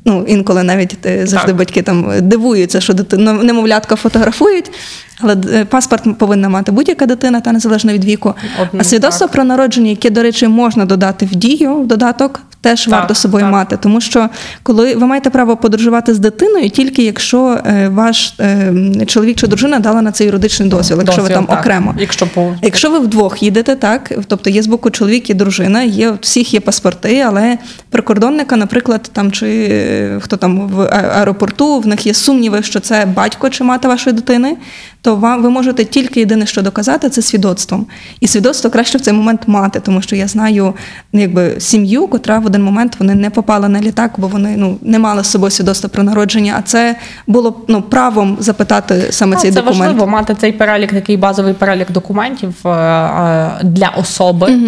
Ну, 0.07 0.25
інколи 0.27 0.63
навіть 0.63 1.05
е, 1.05 1.27
завжди 1.27 1.47
Так. 1.47 1.57
батьки 1.57 1.81
там 1.81 2.13
дивуються, 2.21 2.81
що 2.81 2.93
дитина 2.93 3.33
немовлятка 3.33 3.95
фотографують, 3.95 4.71
але 5.19 5.35
паспорт 5.65 6.17
повинна 6.17 6.49
мати 6.49 6.71
будь-яка 6.71 7.05
дитина, 7.05 7.41
та 7.41 7.51
незалежно 7.51 7.93
від 7.93 8.05
віку. 8.05 8.33
Одну, 8.61 8.79
а 8.79 8.83
свідоцтво 8.83 9.27
так. 9.27 9.33
про 9.33 9.43
народження, 9.43 9.89
яке, 9.89 10.09
до 10.09 10.21
речі, 10.21 10.47
можна 10.47 10.85
додати 10.85 11.25
в 11.25 11.35
дію 11.35 11.75
в 11.75 11.87
додаток, 11.87 12.41
теж 12.65 12.85
Так, 12.85 12.91
варто 12.91 13.15
собою 13.15 13.43
так. 13.43 13.51
мати. 13.51 13.77
Тому 13.77 14.01
що 14.01 14.29
коли 14.63 14.95
ви 14.95 15.05
маєте 15.07 15.29
право 15.29 15.57
подорожувати 15.57 16.13
з 16.13 16.19
дитиною, 16.19 16.69
тільки 16.69 17.03
якщо 17.03 17.59
е, 17.65 17.89
ваш 17.89 18.33
е, 18.39 18.73
чоловік 19.05 19.37
чи 19.37 19.47
дружина 19.47 19.79
дала 19.79 20.01
на 20.01 20.11
це 20.11 20.25
юридичний 20.25 20.69
дозвіл, 20.69 20.97
якщо 21.01 21.21
ви 21.21 21.29
там 21.29 21.45
так. 21.45 21.59
окремо. 21.59 21.95
Якщо 21.99 22.27
по 22.27 22.55
Якщо 22.61 22.89
ви 22.89 22.99
вдвох 22.99 23.43
їдете, 23.43 23.75
так 23.75 24.11
тобто 24.27 24.49
є 24.49 24.61
з 24.61 24.67
боку 24.67 24.89
чоловік 24.89 25.29
і 25.29 25.33
дружина, 25.33 25.83
є 25.83 26.11
всіх 26.21 26.53
є 26.53 26.59
паспорти, 26.59 27.23
але 27.27 27.57
прикордонника, 27.89 28.55
наприклад, 28.55 29.09
там 29.13 29.31
чи 29.31 29.67
е, 29.71 30.19
хто 30.21 30.37
там 30.37 30.67
в 30.67 30.81
аеропорту, 30.91 31.79
в 31.79 31.87
них 31.87 32.05
є 32.05 32.13
сумніви, 32.13 32.63
що 32.63 32.79
це 32.79 33.05
батько 33.05 33.49
чи 33.49 33.63
мати 33.63 33.87
вашої 33.87 34.15
дитини, 34.15 34.57
то 35.05 35.15
вам 35.15 35.43
ви 35.43 35.49
можете 35.49 35.85
тільки 35.85 36.19
єдине, 36.19 36.45
що 36.45 36.61
доказати, 36.61 37.09
це 37.09 37.21
свідоцтвом. 37.21 37.85
І 38.19 38.27
свідоцтво 38.27 38.69
краще 38.69 38.97
в 38.97 39.01
цей 39.01 39.13
момент 39.13 39.41
мати, 39.47 39.79
тому 39.79 40.01
що 40.01 40.15
я 40.15 40.27
знаю 40.27 40.73
ну, 41.13 41.21
якби 41.21 41.55
сім'ю, 41.59 42.07
котра 42.07 42.39
в 42.39 42.45
один 42.45 42.63
момент 42.63 42.95
вони 42.99 43.15
не 43.15 43.29
попали 43.29 43.69
на 43.69 43.81
літак, 43.81 44.11
бо 44.17 44.27
вони 44.27 44.55
ну 44.57 44.77
не 44.81 44.99
мали 44.99 45.23
з 45.23 45.27
собою 45.27 45.51
свідоцтва 45.51 45.89
про 45.89 46.03
народження. 46.03 46.55
А 46.59 46.61
це 46.61 46.95
було 47.27 47.61
ну 47.67 47.81
правом 47.81 48.37
запитати 48.39 49.07
саме 49.09 49.35
Ну, 49.35 49.41
цей 49.41 49.51
це 49.51 49.61
документ. 49.61 49.79
важливо 49.79 50.07
мати 50.07 50.35
цей 50.35 50.51
перелік, 50.51 50.91
такий 50.91 51.17
базовий 51.17 51.53
перелік 51.53 51.91
документів 51.91 52.53
е, 52.65 52.69
е, 52.69 53.51
для 53.63 53.89
особи, 53.89 54.59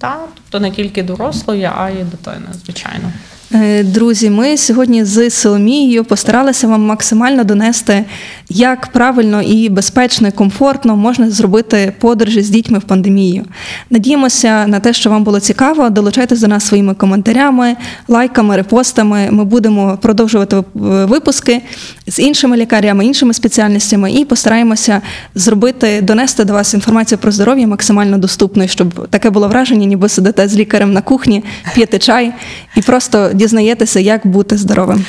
та 0.00 0.16
тобто 0.34 0.60
не 0.60 0.70
тільки 0.70 1.02
дорослої, 1.02 1.70
а 1.78 1.90
й 1.90 1.94
дитини, 1.94 2.46
звичайно. 2.64 3.12
Е, 3.54 3.82
Друзі, 3.82 4.30
ми 4.30 4.56
сьогодні 4.56 5.04
з 5.04 5.30
Соломією 5.30 6.04
постаралися 6.04 6.68
вам 6.68 6.86
максимально 6.86 7.44
донести, 7.44 8.04
як 8.48 8.86
правильно 8.86 9.42
і 9.42 9.68
безпечно, 9.68 10.28
і 10.28 10.30
комфортно 10.30 10.96
можна 10.96 11.30
зробити 11.30 11.92
подорожі 11.98 12.42
з 12.42 12.50
дітьми 12.50 12.78
в 12.78 12.82
пандемію. 12.82 13.44
Надіємося 13.90 14.66
на 14.66 14.80
те, 14.80 14.92
що 14.92 15.10
вам 15.10 15.24
було 15.24 15.40
цікаво. 15.40 15.90
Долучайтесь 15.90 16.40
до 16.40 16.48
нас 16.48 16.66
своїми 16.66 16.94
коментарями, 16.94 17.76
лайками, 18.08 18.56
репостами. 18.56 19.28
Ми 19.30 19.44
будемо 19.44 19.98
продовжувати 20.02 20.64
випуски 20.74 21.62
з 22.06 22.18
іншими 22.18 22.56
лікарями, 22.56 23.06
іншими 23.06 23.34
спеціальностями, 23.34 24.12
і 24.12 24.24
постараємося 24.24 25.00
зробити, 25.34 26.00
донести 26.02 26.44
до 26.44 26.52
вас 26.52 26.74
інформацію 26.74 27.18
про 27.18 27.30
здоров'я 27.32 27.66
максимально 27.66 28.18
доступною, 28.18 28.68
щоб 28.68 29.08
таке 29.08 29.30
було 29.30 29.48
враження, 29.48 29.86
ніби 29.86 30.08
сидите 30.08 30.48
з 30.48 30.56
лікарем 30.56 30.92
на 30.92 31.00
кухні, 31.00 31.44
п'єте 31.74 31.98
чай 31.98 32.32
і 32.76 32.82
просто 32.82 33.30
дізнаєтеся, 33.34 34.00
як 34.00 34.26
бути 34.26 34.56
здоровим. 34.56 35.04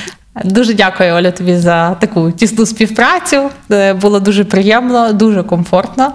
Дуже 0.46 0.74
дякую, 0.74 1.14
Оля, 1.14 1.32
тобі 1.32 1.56
за 1.58 1.92
таку 1.92 2.32
тісну 2.32 2.66
співпрацю. 2.66 3.50
Е, 3.72 3.94
Було 3.94 4.20
дуже 4.20 4.44
приємно, 4.44 5.14
дуже 5.14 5.44
комфортно. 5.44 6.12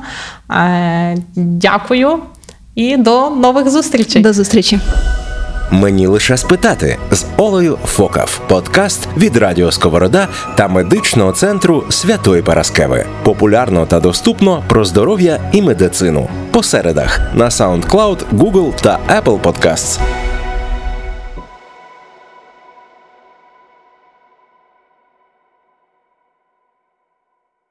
Е, 0.50 1.16
Дякую 1.36 2.18
і 2.74 2.96
до 2.96 3.30
нових 3.30 3.70
зустрічей. 3.70 4.22
До 4.22 4.32
зустрічі. 4.32 4.80
Мені 5.70 6.06
лише 6.06 6.36
спитати 6.36 6.98
з 7.10 7.24
Олею 7.36 7.78
Фокав. 7.84 8.40
Подкаст 8.48 9.08
від 9.16 9.36
Радіо 9.36 9.72
Сковорода 9.72 10.28
та 10.56 10.68
медичного 10.68 11.32
центру 11.32 11.84
Святої 11.90 12.42
Параскеви. 12.42 13.06
Популярно 13.22 13.86
та 13.86 14.00
доступно 14.00 14.62
про 14.68 14.84
здоров'я 14.84 15.38
і 15.52 15.62
медицину. 15.62 16.28
По 16.50 16.62
середах 16.62 17.20
на 17.34 17.44
SoundCloud, 17.48 18.18
Google 18.32 18.72
та 18.82 18.98
Apple 19.08 19.40
Podcasts. 19.40 20.00